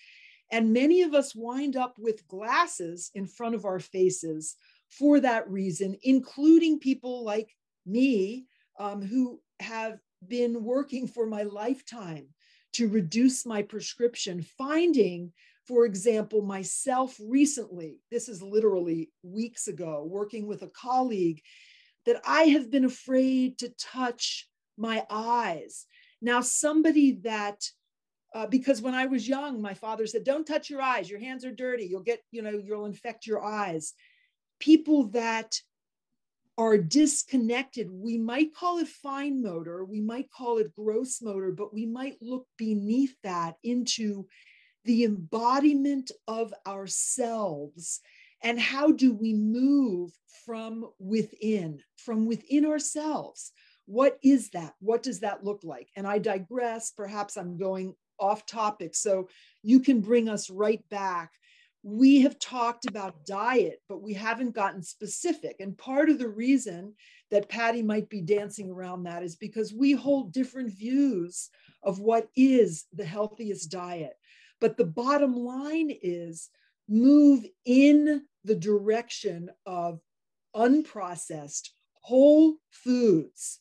And 0.50 0.72
many 0.72 1.02
of 1.02 1.14
us 1.14 1.34
wind 1.34 1.76
up 1.76 1.96
with 1.98 2.26
glasses 2.26 3.10
in 3.14 3.26
front 3.26 3.54
of 3.54 3.64
our 3.64 3.80
faces 3.80 4.56
for 4.88 5.20
that 5.20 5.48
reason, 5.50 5.96
including 6.02 6.78
people 6.78 7.24
like 7.24 7.54
me 7.86 8.46
um, 8.78 9.02
who 9.02 9.40
have 9.60 9.98
been 10.26 10.64
working 10.64 11.06
for 11.06 11.26
my 11.26 11.42
lifetime 11.42 12.28
to 12.74 12.88
reduce 12.88 13.46
my 13.46 13.62
prescription, 13.62 14.42
finding, 14.58 15.32
for 15.66 15.86
example, 15.86 16.42
myself 16.42 17.16
recently, 17.20 18.00
this 18.10 18.28
is 18.28 18.42
literally 18.42 19.10
weeks 19.22 19.68
ago, 19.68 20.04
working 20.08 20.46
with 20.46 20.62
a 20.62 20.68
colleague, 20.68 21.40
that 22.06 22.20
I 22.26 22.42
have 22.44 22.70
been 22.70 22.84
afraid 22.84 23.58
to 23.58 23.70
touch 23.78 24.48
my 24.76 25.04
eyes. 25.08 25.86
Now, 26.20 26.40
somebody 26.40 27.20
that 27.22 27.64
uh, 28.34 28.48
because 28.48 28.82
when 28.82 28.94
I 28.94 29.06
was 29.06 29.28
young, 29.28 29.62
my 29.62 29.74
father 29.74 30.06
said, 30.08 30.24
"Don't 30.24 30.46
touch 30.46 30.68
your 30.68 30.82
eyes. 30.82 31.08
Your 31.08 31.20
hands 31.20 31.44
are 31.44 31.52
dirty. 31.52 31.84
You'll 31.84 32.02
get, 32.02 32.20
you 32.32 32.42
know, 32.42 32.60
you'll 32.64 32.86
infect 32.86 33.26
your 33.26 33.44
eyes." 33.44 33.94
People 34.58 35.04
that 35.10 35.56
are 36.56 36.78
disconnected. 36.78 37.90
We 37.90 38.18
might 38.18 38.54
call 38.54 38.78
it 38.78 38.88
fine 38.88 39.42
motor, 39.42 39.84
we 39.84 40.00
might 40.00 40.30
call 40.30 40.58
it 40.58 40.74
gross 40.74 41.20
motor, 41.20 41.50
but 41.50 41.74
we 41.74 41.86
might 41.86 42.16
look 42.20 42.46
beneath 42.56 43.16
that 43.22 43.56
into 43.64 44.26
the 44.84 45.04
embodiment 45.04 46.10
of 46.28 46.52
ourselves. 46.66 48.00
And 48.42 48.60
how 48.60 48.92
do 48.92 49.14
we 49.14 49.32
move 49.32 50.12
from 50.44 50.90
within, 50.98 51.80
from 51.96 52.26
within 52.26 52.66
ourselves? 52.66 53.52
What 53.86 54.18
is 54.22 54.50
that? 54.50 54.74
What 54.80 55.02
does 55.02 55.20
that 55.20 55.44
look 55.44 55.60
like? 55.64 55.88
And 55.96 56.06
I 56.06 56.18
digress. 56.18 56.90
Perhaps 56.90 57.36
I'm 57.36 57.56
going 57.56 57.94
off 58.20 58.46
topic. 58.46 58.94
So 58.94 59.28
you 59.62 59.80
can 59.80 60.00
bring 60.00 60.28
us 60.28 60.50
right 60.50 60.86
back 60.90 61.32
we 61.86 62.22
have 62.22 62.38
talked 62.38 62.86
about 62.86 63.26
diet, 63.26 63.82
but 63.90 64.02
we 64.02 64.14
haven't 64.14 64.54
gotten 64.54 64.82
specific. 64.82 65.56
And 65.60 65.76
part 65.76 66.08
of 66.08 66.18
the 66.18 66.28
reason 66.28 66.94
that 67.30 67.50
Patty 67.50 67.82
might 67.82 68.08
be 68.08 68.22
dancing 68.22 68.70
around 68.70 69.02
that 69.02 69.22
is 69.22 69.36
because 69.36 69.74
we 69.74 69.92
hold 69.92 70.32
different 70.32 70.72
views 70.72 71.50
of 71.82 72.00
what 72.00 72.28
is 72.34 72.86
the 72.94 73.04
healthiest 73.04 73.70
diet. 73.70 74.14
But 74.62 74.78
the 74.78 74.86
bottom 74.86 75.36
line 75.36 75.90
is 76.02 76.48
move 76.88 77.44
in 77.66 78.22
the 78.44 78.54
direction 78.54 79.50
of 79.66 80.00
unprocessed, 80.56 81.68
whole 82.00 82.54
foods. 82.70 83.60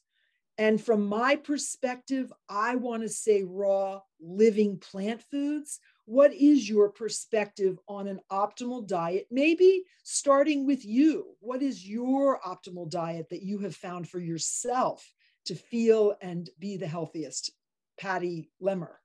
And 0.57 0.79
from 0.79 1.07
my 1.07 1.36
perspective, 1.36 2.31
I 2.47 2.75
want 2.75 3.03
to 3.03 3.09
say 3.09 3.43
raw, 3.43 3.99
living 4.21 4.77
plant 4.77 5.23
foods. 5.29 5.79
What 6.06 6.34
is 6.34 6.68
your 6.68 6.89
perspective 6.89 7.80
on 7.88 8.08
an 8.08 8.20
optimal 8.32 8.86
diet? 8.86 9.28
Maybe 9.32 9.84
starting 10.04 10.66
with 10.66 10.84
you. 10.86 11.36
What 11.39 11.62
is 11.62 11.88
your 11.88 12.39
optimal 12.42 12.89
diet 12.89 13.30
that 13.30 13.44
you 13.44 13.60
have 13.60 13.76
found 13.76 14.10
for 14.10 14.20
yourself 14.20 15.10
to 15.46 15.56
feel 15.56 16.16
and 16.22 16.50
be 16.60 16.78
the 16.78 16.88
healthiest? 16.88 17.52
Patty 17.98 18.50
Lemer. 18.62 18.96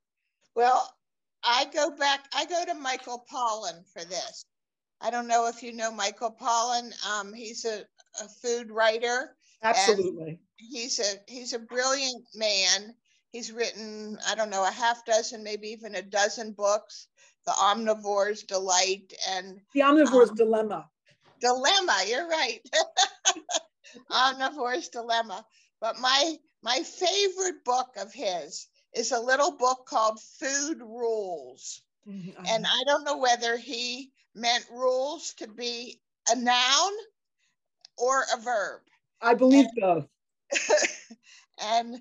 Well, 0.55 0.93
I 1.45 1.67
go 1.73 1.91
back, 1.91 2.25
I 2.35 2.47
go 2.47 2.65
to 2.65 2.75
Michael 2.75 3.25
Pollan 3.33 3.87
for 3.93 4.05
this. 4.05 4.45
I 5.01 5.11
don't 5.11 5.29
know 5.29 5.47
if 5.47 5.63
you 5.63 5.73
know 5.73 5.93
Michael 5.93 6.35
Pollan. 6.41 6.93
Um, 7.09 7.33
he's 7.33 7.65
a, 7.65 7.85
a 8.21 8.29
food 8.43 8.71
writer. 8.71 9.37
Absolutely. 9.63 10.41
He's 10.57 10.99
a 10.99 11.31
he's 11.31 11.53
a 11.53 11.59
brilliant 11.59 12.25
man. 12.35 12.95
He's 13.33 13.53
written, 13.53 14.19
I 14.27 14.35
don't 14.35 14.51
know, 14.51 14.67
a 14.67 14.71
half 14.71 15.05
dozen, 15.05 15.43
maybe 15.43 15.69
even 15.69 15.95
a 15.95 16.03
dozen 16.03 16.53
books. 16.53 17.09
The 17.45 17.53
Omnivore's 17.53 18.43
Delight 18.43 19.13
and 19.31 19.61
The 19.75 19.81
Omnivore's 19.81 20.31
um, 20.31 20.37
Dilemma. 20.37 20.89
Dilemma, 21.41 21.99
you're 22.07 22.29
right. 22.29 22.61
Omnivore's 24.11 24.89
Dilemma. 24.89 25.45
But 25.81 25.99
my 25.99 26.37
my 26.63 26.81
favorite 26.83 27.65
book 27.65 27.91
of 27.97 28.13
his 28.13 28.67
is 28.95 29.13
a 29.13 29.21
little 29.21 29.53
book 29.53 29.87
called 29.87 30.21
Food 30.21 30.81
Rules. 30.81 31.83
Mm-hmm. 32.09 32.45
And 32.49 32.67
I 32.67 32.85
don't 32.85 33.05
know 33.05 33.19
whether 33.19 33.57
he 33.57 34.11
meant 34.35 34.67
rules 34.71 35.35
to 35.35 35.47
be 35.47 36.01
a 36.31 36.37
noun 36.37 36.93
or 37.97 38.25
a 38.35 38.41
verb. 38.41 38.81
I 39.21 39.35
believe 39.35 39.67
and, 39.77 39.81
both. 39.81 40.09
and 41.63 42.01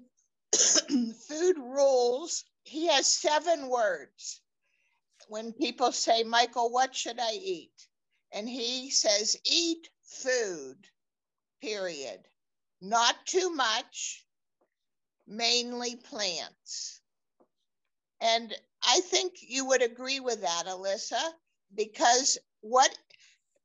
food 1.27 1.57
rules, 1.57 2.45
he 2.63 2.87
has 2.87 3.07
seven 3.07 3.69
words. 3.69 4.41
When 5.27 5.51
people 5.53 5.91
say, 5.91 6.23
Michael, 6.23 6.71
what 6.71 6.95
should 6.95 7.19
I 7.19 7.33
eat? 7.33 7.87
And 8.31 8.47
he 8.47 8.89
says, 8.91 9.37
eat 9.45 9.89
food, 10.03 10.77
period. 11.61 12.19
Not 12.81 13.25
too 13.25 13.49
much, 13.49 14.25
mainly 15.27 15.95
plants. 15.95 17.01
And 18.21 18.53
I 18.83 19.01
think 19.01 19.33
you 19.41 19.65
would 19.65 19.81
agree 19.81 20.19
with 20.19 20.41
that, 20.41 20.65
Alyssa, 20.67 21.31
because 21.75 22.37
what 22.61 22.97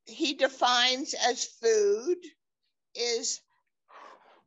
he 0.07 0.35
defines 0.35 1.15
as 1.15 1.45
food 1.45 2.19
is 2.95 3.41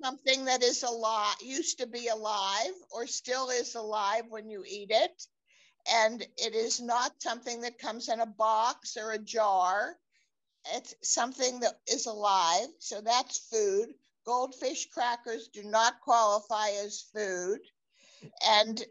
something 0.05 0.45
that 0.45 0.61
is 0.61 0.83
alive, 0.83 1.35
used 1.41 1.79
to 1.79 1.87
be 1.87 2.09
alive, 2.09 2.75
or 2.91 3.07
still 3.07 3.49
is 3.49 3.73
alive 3.73 4.23
when 4.29 4.47
you 4.47 4.63
eat 4.67 4.91
it. 4.91 5.23
And 5.91 6.21
it 6.37 6.53
is 6.53 6.79
not 6.79 7.11
something 7.19 7.61
that 7.61 7.79
comes 7.79 8.07
in 8.09 8.19
a 8.19 8.27
box 8.27 8.97
or 8.97 9.11
a 9.11 9.17
jar. 9.17 9.95
It's 10.75 10.93
something 11.01 11.59
that 11.61 11.79
is 11.91 12.05
alive. 12.05 12.67
So 12.77 13.01
that's 13.01 13.47
food. 13.51 13.87
Goldfish 14.27 14.89
crackers 14.91 15.47
do 15.47 15.63
not 15.63 16.01
qualify 16.01 16.69
as 16.83 17.05
food. 17.15 17.59
And 18.47 18.83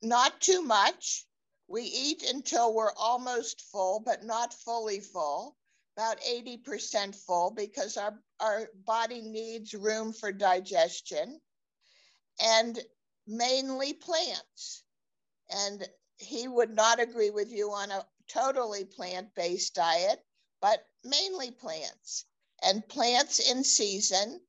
not 0.00 0.40
too 0.40 0.62
much. 0.62 1.24
We 1.66 1.82
eat 1.82 2.22
until 2.22 2.72
we're 2.72 2.94
almost 2.96 3.62
full, 3.72 3.98
but 3.98 4.22
not 4.22 4.54
fully 4.54 5.00
full, 5.00 5.56
about 5.96 6.20
80% 6.20 7.14
full 7.14 7.50
because 7.50 7.96
our, 7.96 8.18
our 8.38 8.68
body 8.84 9.22
needs 9.22 9.72
room 9.72 10.12
for 10.12 10.30
digestion 10.30 11.40
and 12.38 12.78
mainly 13.26 13.94
plants. 13.94 14.82
And 15.50 15.88
he 16.18 16.48
would 16.48 16.74
not 16.74 17.00
agree 17.00 17.30
with 17.30 17.50
you 17.50 17.70
on 17.70 17.90
a 17.90 18.06
totally 18.28 18.84
plant 18.84 19.34
based 19.34 19.74
diet, 19.74 20.22
but 20.60 20.86
mainly 21.02 21.50
plants 21.50 22.26
and 22.62 22.86
plants 22.88 23.38
in 23.38 23.64
season, 23.64 24.40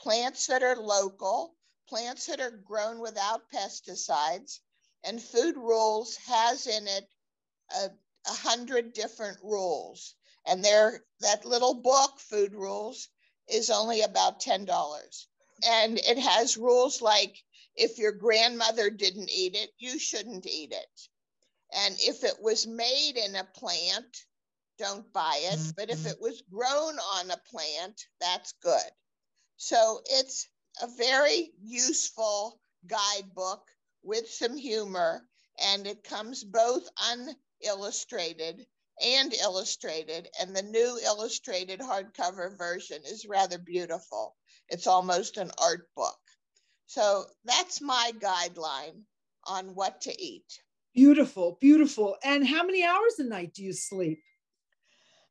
plants 0.00 0.46
that 0.48 0.64
are 0.64 0.76
local, 0.76 1.54
plants 1.88 2.26
that 2.26 2.40
are 2.40 2.50
grown 2.50 2.98
without 2.98 3.48
pesticides, 3.50 4.58
and 5.04 5.22
food 5.22 5.56
rules 5.56 6.16
has 6.16 6.66
in 6.66 6.88
it 6.88 7.08
a, 7.76 7.90
a 8.26 8.32
hundred 8.32 8.92
different 8.92 9.38
rules 9.42 10.16
and 10.46 10.64
there 10.64 11.02
that 11.20 11.44
little 11.44 11.74
book 11.74 12.18
food 12.18 12.54
rules 12.54 13.08
is 13.48 13.70
only 13.70 14.02
about 14.02 14.40
$10 14.40 15.26
and 15.66 15.98
it 15.98 16.18
has 16.18 16.56
rules 16.56 17.00
like 17.02 17.36
if 17.74 17.98
your 17.98 18.12
grandmother 18.12 18.90
didn't 18.90 19.30
eat 19.30 19.54
it 19.54 19.70
you 19.78 19.98
shouldn't 19.98 20.46
eat 20.46 20.72
it. 20.72 21.08
And 21.84 21.96
if 21.98 22.24
it 22.24 22.36
was 22.40 22.66
made 22.66 23.16
in 23.16 23.34
a 23.34 23.44
plant 23.44 24.16
don't 24.78 25.10
buy 25.12 25.40
it. 25.42 25.58
Mm-hmm. 25.58 25.70
But 25.76 25.90
if 25.90 26.06
it 26.06 26.20
was 26.20 26.42
grown 26.50 26.98
on 26.98 27.30
a 27.30 27.40
plant 27.50 28.00
that's 28.20 28.52
good. 28.62 28.90
So 29.56 30.00
it's 30.06 30.48
a 30.82 30.86
very 30.98 31.52
useful 31.62 32.60
guidebook 32.86 33.62
with 34.02 34.28
some 34.30 34.56
humor, 34.56 35.26
and 35.58 35.86
it 35.86 36.04
comes 36.04 36.44
both 36.44 36.86
unillustrated 37.62 38.66
and 39.04 39.32
illustrated. 39.34 40.28
And 40.40 40.54
the 40.54 40.62
new 40.62 40.98
illustrated 41.04 41.80
hardcover 41.80 42.56
version 42.56 43.02
is 43.06 43.26
rather 43.28 43.58
beautiful. 43.58 44.36
It's 44.68 44.86
almost 44.86 45.36
an 45.36 45.50
art 45.62 45.88
book. 45.96 46.18
So 46.86 47.24
that's 47.44 47.80
my 47.80 48.12
guideline 48.18 49.02
on 49.44 49.74
what 49.74 50.00
to 50.02 50.22
eat. 50.22 50.60
Beautiful, 50.94 51.58
beautiful. 51.60 52.16
And 52.24 52.46
how 52.46 52.64
many 52.64 52.84
hours 52.84 53.18
a 53.18 53.24
night 53.24 53.52
do 53.54 53.62
you 53.62 53.72
sleep? 53.72 54.20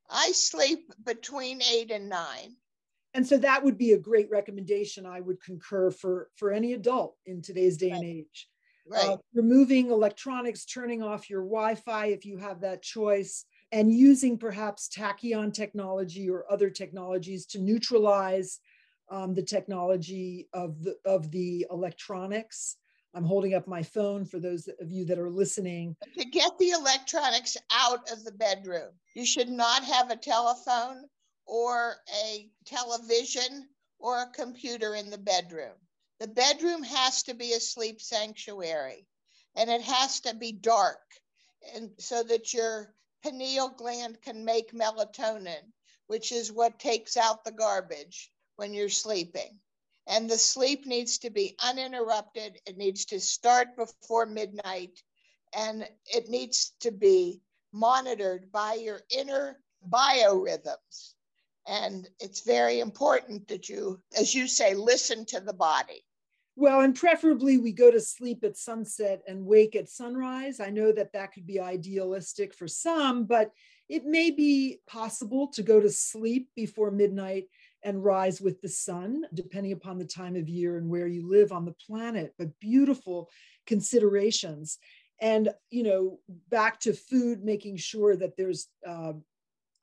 I 0.10 0.32
sleep 0.32 0.92
between 1.04 1.62
eight 1.64 1.92
and 1.92 2.10
nine. 2.10 2.56
And 3.16 3.26
so 3.26 3.38
that 3.38 3.64
would 3.64 3.78
be 3.78 3.94
a 3.94 3.98
great 3.98 4.30
recommendation. 4.30 5.06
I 5.06 5.22
would 5.22 5.42
concur 5.42 5.90
for 5.90 6.30
for 6.36 6.52
any 6.52 6.74
adult 6.74 7.16
in 7.26 7.42
today's 7.42 7.78
day 7.78 7.92
right. 7.92 8.02
and 8.02 8.06
age. 8.06 8.50
Right. 8.88 9.08
Uh, 9.08 9.18
removing 9.34 9.90
electronics, 9.90 10.66
turning 10.66 11.02
off 11.02 11.30
your 11.30 11.42
Wi 11.42 11.76
Fi 11.76 12.08
if 12.08 12.26
you 12.26 12.38
have 12.38 12.62
that 12.62 12.84
choice, 12.84 13.46
and 13.76 13.92
using 13.92 14.38
perhaps 14.38 14.88
tachyon 14.88 15.54
technology 15.54 16.30
or 16.30 16.50
other 16.50 16.70
technologies 16.70 17.46
to 17.46 17.60
neutralize 17.60 18.62
um, 19.12 19.34
the 19.34 19.44
technology 19.44 20.48
of 20.54 20.82
the, 20.82 20.96
of 21.04 21.30
the 21.30 21.68
electronics. 21.70 22.78
I'm 23.14 23.26
holding 23.26 23.54
up 23.54 23.68
my 23.68 23.84
phone 23.84 24.24
for 24.24 24.40
those 24.40 24.70
of 24.80 24.90
you 24.90 25.04
that 25.08 25.20
are 25.20 25.30
listening. 25.30 25.98
To 26.18 26.24
get 26.24 26.58
the 26.58 26.70
electronics 26.70 27.58
out 27.70 28.10
of 28.14 28.24
the 28.24 28.32
bedroom, 28.32 28.92
you 29.14 29.26
should 29.26 29.50
not 29.50 29.84
have 29.84 30.10
a 30.10 30.16
telephone 30.16 31.04
or 31.46 31.98
a 32.26 32.50
television 32.64 33.68
or 34.00 34.22
a 34.22 34.32
computer 34.34 34.96
in 34.96 35.10
the 35.10 35.18
bedroom. 35.18 35.76
The 36.22 36.30
bedroom 36.30 36.82
has 36.84 37.24
to 37.24 37.34
be 37.34 37.52
a 37.52 37.60
sleep 37.60 38.00
sanctuary 38.00 39.06
and 39.58 39.70
it 39.70 39.82
has 39.82 40.22
to 40.22 40.34
be 40.34 40.54
dark 40.54 41.02
and 41.76 41.90
so 42.00 42.24
that 42.24 42.54
your 42.54 42.96
pineal 43.26 43.70
gland 43.70 44.22
can 44.22 44.46
make 44.46 44.72
melatonin, 44.72 45.72
which 46.06 46.32
is 46.32 46.52
what 46.52 46.78
takes 46.78 47.18
out 47.18 47.44
the 47.44 47.52
garbage 47.52 48.32
when 48.56 48.74
you're 48.74 48.90
sleeping. 48.90 49.60
And 50.08 50.30
the 50.30 50.38
sleep 50.38 50.86
needs 50.86 51.18
to 51.20 51.32
be 51.32 51.56
uninterrupted. 51.64 52.60
It 52.68 52.78
needs 52.78 53.06
to 53.06 53.20
start 53.20 53.76
before 53.76 54.28
midnight 54.28 55.02
and 55.54 55.88
it 56.06 56.30
needs 56.30 56.74
to 56.82 56.92
be 56.92 57.42
monitored 57.74 58.52
by 58.52 58.76
your 58.76 59.02
inner 59.10 59.58
biorhythms. 59.90 61.14
And 61.66 62.08
it's 62.20 62.42
very 62.42 62.80
important 62.80 63.48
that 63.48 63.68
you, 63.68 64.00
as 64.16 64.36
you 64.36 64.48
say, 64.48 64.76
listen 64.76 65.26
to 65.28 65.40
the 65.40 65.54
body. 65.54 66.05
Well, 66.58 66.82
and 66.82 66.96
preferably 66.96 67.58
we 67.58 67.74
go 67.74 67.92
to 67.92 68.00
sleep 68.00 68.44
at 68.44 68.56
sunset 68.56 69.22
and 69.28 69.46
wake 69.46 69.76
at 69.76 69.90
sunrise. 69.90 70.62
I 70.62 70.70
know 70.70 70.94
that 70.94 71.12
that 71.12 71.34
could 71.34 71.46
be 71.46 71.60
idealistic 71.60 72.54
for 72.54 72.68
some, 72.68 73.26
but 73.26 73.52
it 73.90 74.06
may 74.06 74.32
be 74.32 74.80
possible 74.88 75.48
to 75.50 75.62
go 75.62 75.82
to 75.82 75.90
sleep 75.90 76.50
before 76.56 76.92
midnight 76.92 77.46
and 77.84 78.04
rise 78.04 78.40
with 78.42 78.62
the 78.62 78.70
sun, 78.70 79.26
depending 79.34 79.74
upon 79.74 79.98
the 79.98 80.06
time 80.06 80.36
of 80.36 80.48
year 80.48 80.78
and 80.78 80.90
where 80.90 81.08
you 81.08 81.30
live 81.30 81.52
on 81.52 81.66
the 81.66 81.76
planet. 81.86 82.34
But 82.38 82.58
beautiful 82.60 83.30
considerations. 83.68 84.80
And, 85.20 85.50
you 85.70 85.84
know, 85.84 86.20
back 86.50 86.80
to 86.82 86.94
food, 86.94 87.44
making 87.44 87.78
sure 87.78 88.16
that 88.16 88.38
there's 88.38 88.68
uh, 88.88 89.14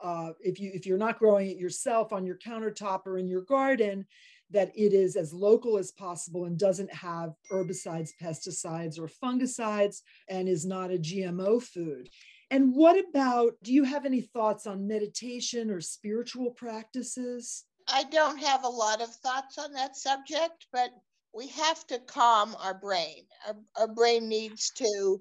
uh, 0.03 0.33
if 0.41 0.59
you 0.59 0.71
if 0.75 0.85
you're 0.85 0.99
not 0.99 1.19
growing 1.19 1.49
it 1.49 1.57
yourself 1.59 2.13
on 2.13 2.27
your 2.27 2.37
countertop 2.37 3.07
or 3.07 3.19
in 3.19 3.29
your 3.29 3.43
garden, 3.43 4.05
that 4.53 4.71
it 4.77 4.93
is 4.93 5.17
as 5.17 5.33
local 5.33 5.79
as 5.79 5.91
possible 5.91 6.45
and 6.45 6.59
doesn't 6.59 6.93
have 6.93 7.35
herbicides, 7.51 8.11
pesticides, 8.21 8.99
or 8.99 9.09
fungicides, 9.09 10.03
and 10.29 10.49
is 10.49 10.65
not 10.65 10.93
a 10.93 10.99
GMO 10.99 11.63
food. 11.63 12.09
And 12.51 12.75
what 12.75 13.03
about, 13.09 13.55
do 13.63 13.73
you 13.73 13.85
have 13.85 14.05
any 14.05 14.21
thoughts 14.21 14.67
on 14.67 14.87
meditation 14.87 15.71
or 15.71 15.81
spiritual 15.81 16.51
practices? 16.51 17.65
I 17.89 18.05
don't 18.05 18.39
have 18.39 18.65
a 18.65 18.69
lot 18.69 19.01
of 19.01 19.09
thoughts 19.17 19.59
on 19.59 19.73
that 19.73 19.97
subject, 19.97 20.67
but 20.73 20.91
we 21.35 21.49
have 21.49 21.87
to 21.87 21.99
calm 22.01 22.55
our 22.59 22.75
brain. 22.75 23.25
Our, 23.47 23.57
our 23.77 23.89
brain 23.89 24.29
needs 24.29 24.71
to, 24.77 25.19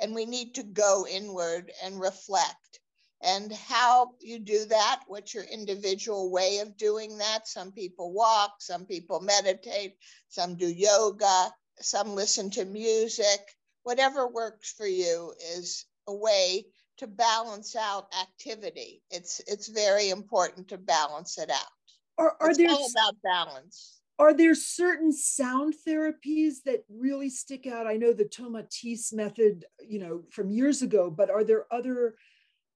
and 0.00 0.14
we 0.14 0.26
need 0.26 0.54
to 0.56 0.62
go 0.62 1.06
inward 1.10 1.72
and 1.82 1.98
reflect. 1.98 2.80
And 3.24 3.50
how 3.52 4.10
you 4.20 4.38
do 4.38 4.66
that, 4.66 5.00
what's 5.06 5.32
your 5.32 5.44
individual 5.44 6.30
way 6.30 6.58
of 6.58 6.76
doing 6.76 7.16
that? 7.18 7.48
Some 7.48 7.72
people 7.72 8.12
walk, 8.12 8.56
some 8.60 8.84
people 8.84 9.20
meditate, 9.20 9.96
some 10.28 10.56
do 10.56 10.66
yoga, 10.66 11.50
some 11.80 12.14
listen 12.14 12.50
to 12.50 12.66
music. 12.66 13.40
Whatever 13.82 14.28
works 14.28 14.72
for 14.72 14.86
you 14.86 15.32
is 15.56 15.86
a 16.06 16.14
way 16.14 16.66
to 16.98 17.06
balance 17.06 17.74
out 17.74 18.12
activity. 18.20 19.02
It's 19.10 19.40
it's 19.46 19.68
very 19.68 20.10
important 20.10 20.68
to 20.68 20.78
balance 20.78 21.38
it 21.38 21.50
out. 21.50 21.72
Are, 22.18 22.36
are 22.40 22.50
it's 22.50 22.58
there 22.58 22.70
all 22.70 22.88
about 22.90 23.16
balance? 23.22 24.00
Are 24.18 24.32
there 24.32 24.54
certain 24.54 25.12
sound 25.12 25.74
therapies 25.86 26.62
that 26.66 26.84
really 26.88 27.30
stick 27.30 27.66
out? 27.66 27.88
I 27.88 27.96
know 27.96 28.12
the 28.12 28.26
Tomatis 28.26 29.12
method, 29.12 29.64
you 29.80 29.98
know, 29.98 30.22
from 30.30 30.52
years 30.52 30.82
ago, 30.82 31.10
but 31.10 31.30
are 31.30 31.42
there 31.42 31.66
other 31.72 32.14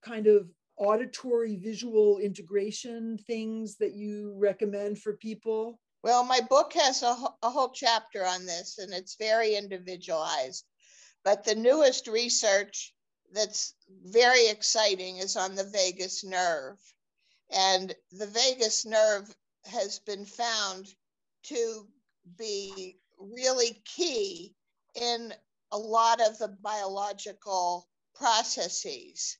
kind 0.08 0.26
of 0.26 0.48
auditory 0.78 1.56
visual 1.56 2.18
integration 2.18 3.18
things 3.26 3.76
that 3.76 3.94
you 3.94 4.34
recommend 4.38 4.98
for 4.98 5.14
people? 5.14 5.78
Well, 6.02 6.24
my 6.24 6.40
book 6.40 6.72
has 6.74 7.02
a, 7.02 7.14
a 7.42 7.50
whole 7.50 7.70
chapter 7.70 8.24
on 8.24 8.46
this 8.46 8.78
and 8.78 8.92
it's 8.92 9.16
very 9.16 9.56
individualized. 9.56 10.64
But 11.24 11.44
the 11.44 11.54
newest 11.54 12.06
research 12.06 12.94
that's 13.32 13.74
very 14.06 14.46
exciting 14.48 15.18
is 15.18 15.36
on 15.36 15.54
the 15.54 15.64
vagus 15.64 16.24
nerve. 16.24 16.78
And 17.50 17.94
the 18.12 18.26
vagus 18.26 18.86
nerve 18.86 19.34
has 19.64 19.98
been 19.98 20.24
found 20.24 20.86
to 21.44 21.86
be 22.38 22.98
really 23.18 23.82
key 23.84 24.54
in 24.94 25.34
a 25.72 25.78
lot 25.78 26.20
of 26.20 26.38
the 26.38 26.48
biological 26.48 27.88
processes. 28.14 29.38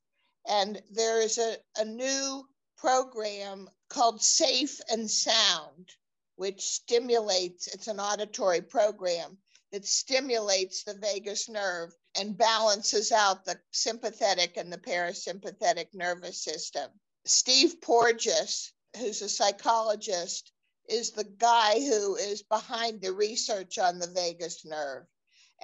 And 0.49 0.82
there 0.90 1.20
is 1.20 1.36
a, 1.36 1.59
a 1.76 1.84
new 1.84 2.49
program 2.78 3.68
called 3.90 4.22
Safe 4.22 4.80
and 4.88 5.11
Sound, 5.11 5.90
which 6.36 6.62
stimulates, 6.62 7.66
it's 7.66 7.86
an 7.86 8.01
auditory 8.01 8.62
program 8.62 9.38
that 9.72 9.86
stimulates 9.86 10.84
the 10.84 10.94
vagus 10.94 11.51
nerve 11.51 11.94
and 12.14 12.38
balances 12.38 13.12
out 13.12 13.44
the 13.44 13.61
sympathetic 13.72 14.57
and 14.57 14.72
the 14.72 14.78
parasympathetic 14.78 15.92
nervous 15.92 16.42
system. 16.42 16.90
Steve 17.26 17.80
Porges, 17.82 18.72
who's 18.96 19.20
a 19.20 19.28
psychologist, 19.28 20.53
is 20.88 21.11
the 21.11 21.24
guy 21.24 21.78
who 21.78 22.16
is 22.16 22.42
behind 22.42 23.03
the 23.03 23.12
research 23.12 23.76
on 23.78 23.99
the 23.99 24.07
vagus 24.07 24.64
nerve. 24.64 25.07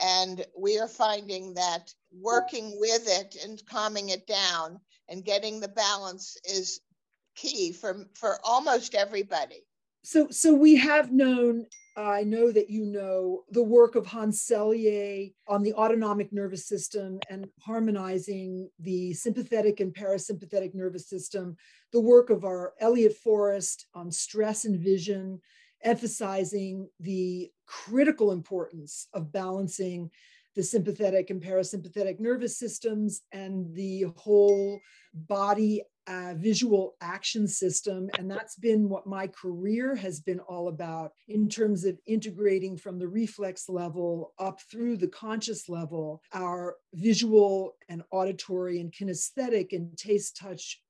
And 0.01 0.45
we 0.59 0.79
are 0.79 0.89
finding 0.89 1.55
that 1.55 1.93
working 2.13 2.77
with 2.79 3.05
it 3.07 3.37
and 3.45 3.63
calming 3.67 4.09
it 4.09 4.27
down 4.27 4.81
and 5.09 5.25
getting 5.25 5.61
the 5.61 5.69
balance 5.69 6.37
is 6.45 6.81
key 7.37 7.73
for, 7.73 8.07
for 8.15 8.39
almost 8.45 8.95
everybody. 8.95 9.65
So, 10.03 10.29
so 10.31 10.53
we 10.53 10.77
have 10.77 11.13
known 11.13 11.67
I 11.97 12.25
know 12.25 12.51
that 12.51 12.71
you 12.71 12.85
know 12.87 13.45
the 13.51 13.63
work 13.63 13.95
of 13.95 14.07
Hans 14.07 14.45
Selye 14.45 15.33
on 15.47 15.63
the 15.63 15.75
autonomic 15.75 16.33
nervous 16.33 16.67
system 16.67 17.21
and 17.31 17.47
harmonizing 17.61 18.69
the 18.81 19.13
sympathetic 19.13 19.79
and 19.79 19.95
parasympathetic 19.95 20.75
nervous 20.75 21.09
system, 21.09 21.57
the 21.93 22.01
work 22.01 22.31
of 22.31 22.45
our 22.45 22.75
Elliot 22.81 23.17
Forrest 23.17 23.87
on 23.95 24.11
stress 24.11 24.65
and 24.65 24.81
vision, 24.81 25.41
emphasizing 25.85 26.89
the 26.99 27.53
critical 27.67 28.33
importance 28.33 29.09
of 29.13 29.33
balancing 29.33 30.11
the 30.55 30.63
sympathetic 30.63 31.31
and 31.31 31.43
parasympathetic 31.43 32.21
nervous 32.21 32.59
systems 32.59 33.23
and 33.33 33.75
the 33.75 34.07
whole 34.17 34.81
body 35.13 35.83
uh, 36.07 36.35
visual 36.37 36.97
action 37.01 37.49
system. 37.49 38.11
And 38.19 38.31
that's 38.31 38.57
been 38.57 38.89
what 38.89 39.07
my 39.07 39.27
career 39.27 39.95
has 39.97 40.21
been 40.21 40.41
all 40.41 40.69
about 40.69 41.13
in 41.29 41.49
terms 41.49 41.85
of 41.85 41.99
integrating 42.07 42.77
from 42.77 42.99
the 42.99 43.09
reflex 43.09 43.69
level 43.69 44.35
up 44.39 44.61
through 44.71 44.99
the 44.99 45.09
conscious 45.09 45.69
level, 45.69 46.23
our 46.33 46.77
visual 46.93 47.77
and 47.89 48.03
auditory 48.11 48.81
and 48.81 48.93
kinesthetic 48.93 49.73
and 49.73 49.97
taste, 49.97 50.37
touch, 50.37 50.83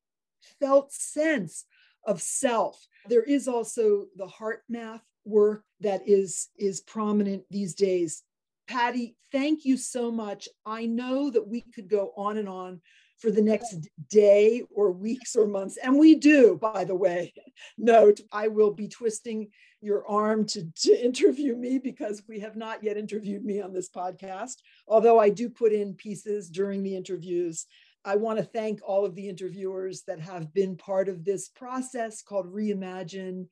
felt 0.60 0.92
sense 0.92 1.64
of 2.06 2.20
self. 2.20 2.86
There 3.08 3.22
is 3.22 3.48
also 3.48 4.06
the 4.16 4.26
HeartMath 4.26 5.00
work 5.24 5.64
that 5.80 6.02
is, 6.06 6.48
is 6.58 6.80
prominent 6.80 7.44
these 7.50 7.74
days. 7.74 8.22
Patty, 8.66 9.16
thank 9.30 9.64
you 9.64 9.76
so 9.76 10.10
much. 10.10 10.48
I 10.64 10.86
know 10.86 11.30
that 11.30 11.46
we 11.46 11.60
could 11.60 11.88
go 11.88 12.12
on 12.16 12.38
and 12.38 12.48
on 12.48 12.80
for 13.18 13.30
the 13.30 13.42
next 13.42 13.88
day 14.10 14.62
or 14.74 14.90
weeks 14.90 15.36
or 15.36 15.46
months. 15.46 15.78
And 15.82 15.98
we 15.98 16.14
do, 16.14 16.58
by 16.60 16.84
the 16.84 16.94
way. 16.94 17.32
Note, 17.78 18.20
I 18.32 18.48
will 18.48 18.72
be 18.72 18.88
twisting 18.88 19.50
your 19.80 20.06
arm 20.06 20.46
to, 20.46 20.66
to 20.82 21.04
interview 21.04 21.54
me 21.56 21.78
because 21.78 22.22
we 22.28 22.40
have 22.40 22.56
not 22.56 22.82
yet 22.82 22.96
interviewed 22.96 23.44
me 23.44 23.60
on 23.60 23.72
this 23.72 23.90
podcast, 23.90 24.56
although 24.88 25.18
I 25.18 25.28
do 25.28 25.48
put 25.48 25.72
in 25.72 25.94
pieces 25.94 26.48
during 26.48 26.82
the 26.82 26.96
interviews. 26.96 27.66
I 28.04 28.16
want 28.16 28.38
to 28.38 28.44
thank 28.44 28.80
all 28.84 29.04
of 29.04 29.14
the 29.14 29.28
interviewers 29.28 30.02
that 30.06 30.20
have 30.20 30.52
been 30.52 30.76
part 30.76 31.08
of 31.08 31.24
this 31.24 31.48
process 31.48 32.22
called 32.22 32.52
Reimagine. 32.52 33.48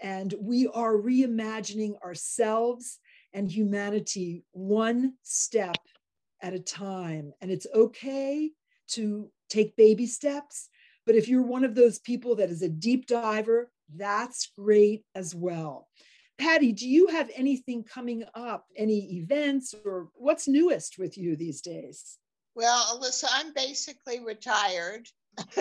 And 0.00 0.32
we 0.40 0.68
are 0.68 0.94
reimagining 0.94 2.00
ourselves 2.02 2.98
and 3.32 3.50
humanity 3.50 4.44
one 4.52 5.14
step 5.22 5.76
at 6.40 6.54
a 6.54 6.60
time. 6.60 7.32
And 7.40 7.50
it's 7.50 7.66
okay 7.74 8.50
to 8.90 9.30
take 9.48 9.76
baby 9.76 10.06
steps. 10.06 10.68
But 11.04 11.16
if 11.16 11.28
you're 11.28 11.42
one 11.42 11.64
of 11.64 11.74
those 11.74 11.98
people 11.98 12.36
that 12.36 12.50
is 12.50 12.62
a 12.62 12.68
deep 12.68 13.06
diver, 13.06 13.70
that's 13.94 14.52
great 14.56 15.04
as 15.14 15.34
well. 15.34 15.88
Patty, 16.38 16.72
do 16.72 16.88
you 16.88 17.08
have 17.08 17.30
anything 17.34 17.82
coming 17.82 18.24
up, 18.34 18.66
any 18.76 19.16
events, 19.18 19.74
or 19.84 20.10
what's 20.14 20.46
newest 20.46 20.98
with 20.98 21.16
you 21.16 21.34
these 21.34 21.60
days? 21.60 22.18
Well, 22.56 22.98
Alyssa, 22.98 23.26
I'm 23.30 23.52
basically 23.52 24.20
retired. 24.20 25.06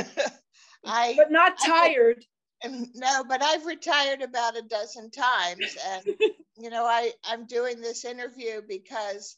I 0.85 1.13
but 1.17 1.29
not 1.29 1.59
tired. 1.59 2.25
I, 2.63 2.69
no, 2.95 3.25
but 3.27 3.43
I've 3.43 3.65
retired 3.65 4.21
about 4.21 4.55
a 4.57 4.61
dozen 4.61 5.11
times, 5.11 5.75
and 5.87 6.05
you 6.57 6.69
know, 6.69 6.85
I 6.85 7.11
I'm 7.25 7.47
doing 7.47 7.81
this 7.81 8.05
interview 8.05 8.61
because 8.65 9.35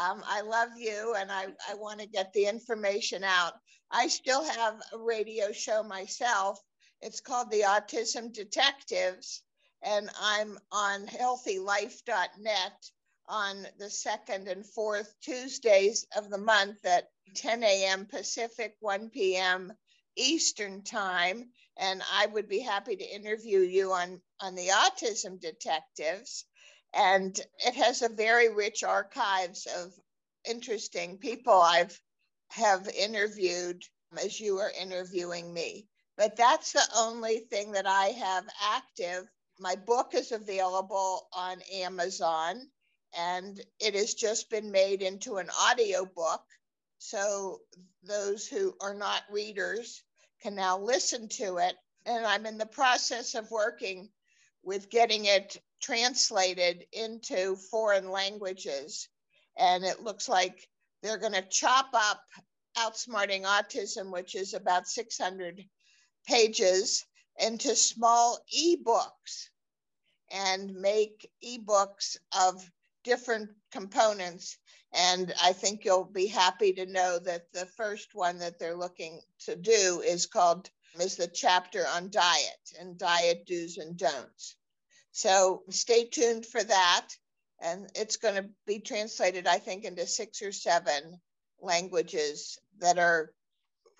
um, 0.00 0.22
I 0.24 0.42
love 0.42 0.68
you 0.76 1.16
and 1.18 1.32
I, 1.32 1.46
I 1.68 1.74
want 1.74 1.98
to 1.98 2.06
get 2.06 2.32
the 2.32 2.46
information 2.46 3.24
out. 3.24 3.54
I 3.90 4.06
still 4.06 4.44
have 4.44 4.80
a 4.92 4.98
radio 4.98 5.50
show 5.50 5.82
myself. 5.82 6.60
It's 7.02 7.20
called 7.20 7.50
the 7.50 7.62
Autism 7.62 8.32
Detectives, 8.32 9.42
and 9.82 10.08
I'm 10.20 10.56
on 10.70 11.06
healthylife.net 11.08 12.90
on 13.30 13.66
the 13.78 13.88
second 13.88 14.48
and 14.48 14.66
fourth 14.66 15.14
Tuesdays 15.22 16.06
of 16.16 16.28
the 16.28 16.38
month 16.38 16.84
at 16.84 17.08
10 17.36 17.62
a.m. 17.62 18.06
Pacific, 18.06 18.76
1 18.80 19.10
p.m. 19.10 19.72
Eastern 20.16 20.82
Time. 20.82 21.50
And 21.78 22.02
I 22.12 22.26
would 22.26 22.48
be 22.48 22.58
happy 22.58 22.96
to 22.96 23.14
interview 23.14 23.60
you 23.60 23.92
on, 23.92 24.20
on 24.40 24.54
the 24.54 24.68
Autism 24.68 25.40
Detectives 25.40 26.44
and 26.94 27.38
it 27.64 27.74
has 27.74 28.02
a 28.02 28.08
very 28.08 28.48
rich 28.52 28.82
archives 28.82 29.66
of 29.66 29.92
interesting 30.44 31.18
people 31.18 31.52
I've 31.52 32.00
have 32.48 32.88
interviewed 32.88 33.82
as 34.20 34.40
you 34.40 34.58
are 34.58 34.72
interviewing 34.80 35.52
me. 35.52 35.86
But 36.16 36.36
that's 36.36 36.72
the 36.72 36.86
only 36.96 37.38
thing 37.38 37.72
that 37.72 37.86
I 37.86 38.06
have 38.06 38.44
active. 38.60 39.24
My 39.60 39.76
book 39.76 40.14
is 40.14 40.32
available 40.32 41.28
on 41.32 41.62
Amazon 41.72 42.68
and 43.16 43.60
it 43.78 43.94
has 43.94 44.14
just 44.14 44.50
been 44.50 44.70
made 44.70 45.02
into 45.02 45.36
an 45.36 45.48
audio 45.58 46.04
book. 46.04 46.42
So 46.98 47.60
those 48.02 48.46
who 48.46 48.74
are 48.80 48.94
not 48.94 49.22
readers 49.30 50.02
can 50.42 50.54
now 50.54 50.78
listen 50.78 51.28
to 51.28 51.58
it. 51.58 51.76
And 52.06 52.24
I'm 52.24 52.46
in 52.46 52.58
the 52.58 52.66
process 52.66 53.34
of 53.34 53.50
working 53.50 54.08
with 54.62 54.90
getting 54.90 55.24
it 55.26 55.60
translated 55.80 56.86
into 56.92 57.56
foreign 57.56 58.10
languages. 58.10 59.08
And 59.58 59.84
it 59.84 60.02
looks 60.02 60.28
like 60.28 60.68
they're 61.02 61.18
going 61.18 61.32
to 61.32 61.42
chop 61.42 61.90
up 61.94 62.22
Outsmarting 62.76 63.44
Autism, 63.44 64.12
which 64.12 64.34
is 64.34 64.54
about 64.54 64.86
600 64.86 65.64
pages, 66.26 67.04
into 67.38 67.74
small 67.74 68.38
ebooks 68.56 69.48
and 70.30 70.74
make 70.74 71.30
ebooks 71.44 72.16
of 72.38 72.70
different 73.04 73.50
components. 73.72 74.58
And 74.92 75.32
I 75.42 75.52
think 75.52 75.84
you'll 75.84 76.04
be 76.04 76.26
happy 76.26 76.72
to 76.74 76.86
know 76.86 77.18
that 77.18 77.52
the 77.52 77.66
first 77.66 78.08
one 78.14 78.38
that 78.38 78.58
they're 78.58 78.76
looking 78.76 79.20
to 79.46 79.56
do 79.56 80.02
is 80.04 80.26
called 80.26 80.68
is 80.98 81.16
the 81.16 81.28
chapter 81.28 81.86
on 81.86 82.10
diet 82.10 82.72
and 82.80 82.98
diet 82.98 83.46
do's 83.46 83.78
and 83.78 83.96
don'ts. 83.96 84.56
So 85.12 85.62
stay 85.70 86.06
tuned 86.06 86.46
for 86.46 86.62
that. 86.62 87.08
And 87.62 87.90
it's 87.94 88.16
going 88.16 88.36
to 88.36 88.48
be 88.66 88.80
translated, 88.80 89.46
I 89.46 89.58
think, 89.58 89.84
into 89.84 90.06
six 90.06 90.40
or 90.40 90.50
seven 90.50 91.20
languages 91.60 92.58
that 92.78 92.98
are 92.98 93.32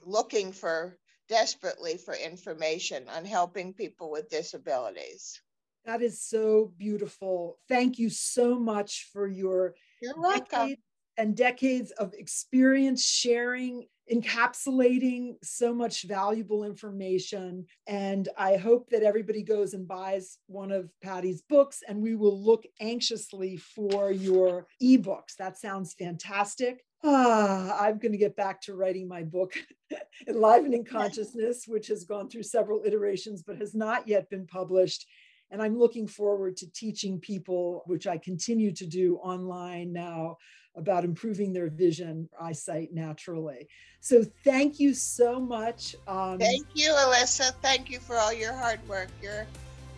looking 0.04 0.52
for 0.52 0.96
desperately 1.28 1.98
for 1.98 2.14
information 2.14 3.08
on 3.08 3.24
helping 3.24 3.74
people 3.74 4.10
with 4.10 4.30
disabilities. 4.30 5.40
That 5.84 6.02
is 6.02 6.22
so 6.22 6.72
beautiful. 6.76 7.58
Thank 7.68 7.98
you 7.98 8.10
so 8.10 8.58
much 8.58 9.08
for 9.12 9.26
your 9.26 9.74
welcome. 10.16 10.76
and 11.16 11.36
decades 11.36 11.90
of 11.92 12.12
experience 12.14 13.04
sharing, 13.04 13.86
encapsulating 14.12 15.34
so 15.42 15.74
much 15.74 16.02
valuable 16.02 16.64
information. 16.64 17.66
And 17.86 18.28
I 18.36 18.56
hope 18.56 18.90
that 18.90 19.02
everybody 19.02 19.42
goes 19.42 19.72
and 19.72 19.88
buys 19.88 20.38
one 20.46 20.70
of 20.70 20.90
Patty's 21.02 21.42
books, 21.42 21.82
and 21.88 22.02
we 22.02 22.14
will 22.14 22.38
look 22.38 22.64
anxiously 22.80 23.56
for 23.56 24.12
your 24.12 24.66
ebooks. 24.82 25.36
That 25.38 25.58
sounds 25.58 25.94
fantastic. 25.94 26.84
Ah, 27.02 27.78
I'm 27.80 27.98
going 27.98 28.12
to 28.12 28.18
get 28.18 28.36
back 28.36 28.60
to 28.62 28.74
writing 28.74 29.08
my 29.08 29.22
book, 29.22 29.54
Enlivening 30.28 30.84
Consciousness, 30.84 31.64
which 31.66 31.86
has 31.86 32.04
gone 32.04 32.28
through 32.28 32.42
several 32.42 32.82
iterations 32.84 33.42
but 33.42 33.56
has 33.56 33.74
not 33.74 34.06
yet 34.06 34.28
been 34.28 34.46
published. 34.46 35.06
And 35.50 35.60
I'm 35.60 35.78
looking 35.78 36.06
forward 36.06 36.56
to 36.58 36.70
teaching 36.70 37.18
people, 37.18 37.82
which 37.86 38.06
I 38.06 38.18
continue 38.18 38.72
to 38.72 38.86
do 38.86 39.16
online 39.16 39.92
now, 39.92 40.38
about 40.76 41.04
improving 41.04 41.52
their 41.52 41.68
vision, 41.68 42.28
eyesight 42.40 42.90
naturally. 42.92 43.68
So 44.00 44.24
thank 44.44 44.78
you 44.78 44.94
so 44.94 45.40
much. 45.40 45.96
Um, 46.06 46.38
thank 46.38 46.66
you, 46.74 46.90
Alyssa. 46.92 47.52
Thank 47.60 47.90
you 47.90 47.98
for 47.98 48.16
all 48.16 48.32
your 48.32 48.52
hard 48.52 48.86
work. 48.88 49.08
You're 49.20 49.46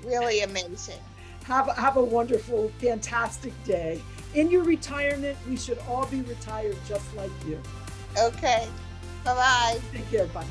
really 0.03 0.41
amazing. 0.41 1.01
Have, 1.45 1.69
have 1.77 1.97
a 1.97 2.03
wonderful, 2.03 2.71
fantastic 2.79 3.53
day. 3.65 4.01
In 4.35 4.51
your 4.51 4.63
retirement, 4.63 5.37
we 5.49 5.57
should 5.57 5.79
all 5.89 6.07
be 6.07 6.23
retired 6.23 6.77
just 6.89 7.15
like 7.15 7.31
you. 7.47 7.61
Okay. 8.19 8.67
Bye 9.25 9.35
bye. 9.35 9.81
Take 9.93 10.11
care. 10.11 10.27
Bye. 10.27 10.47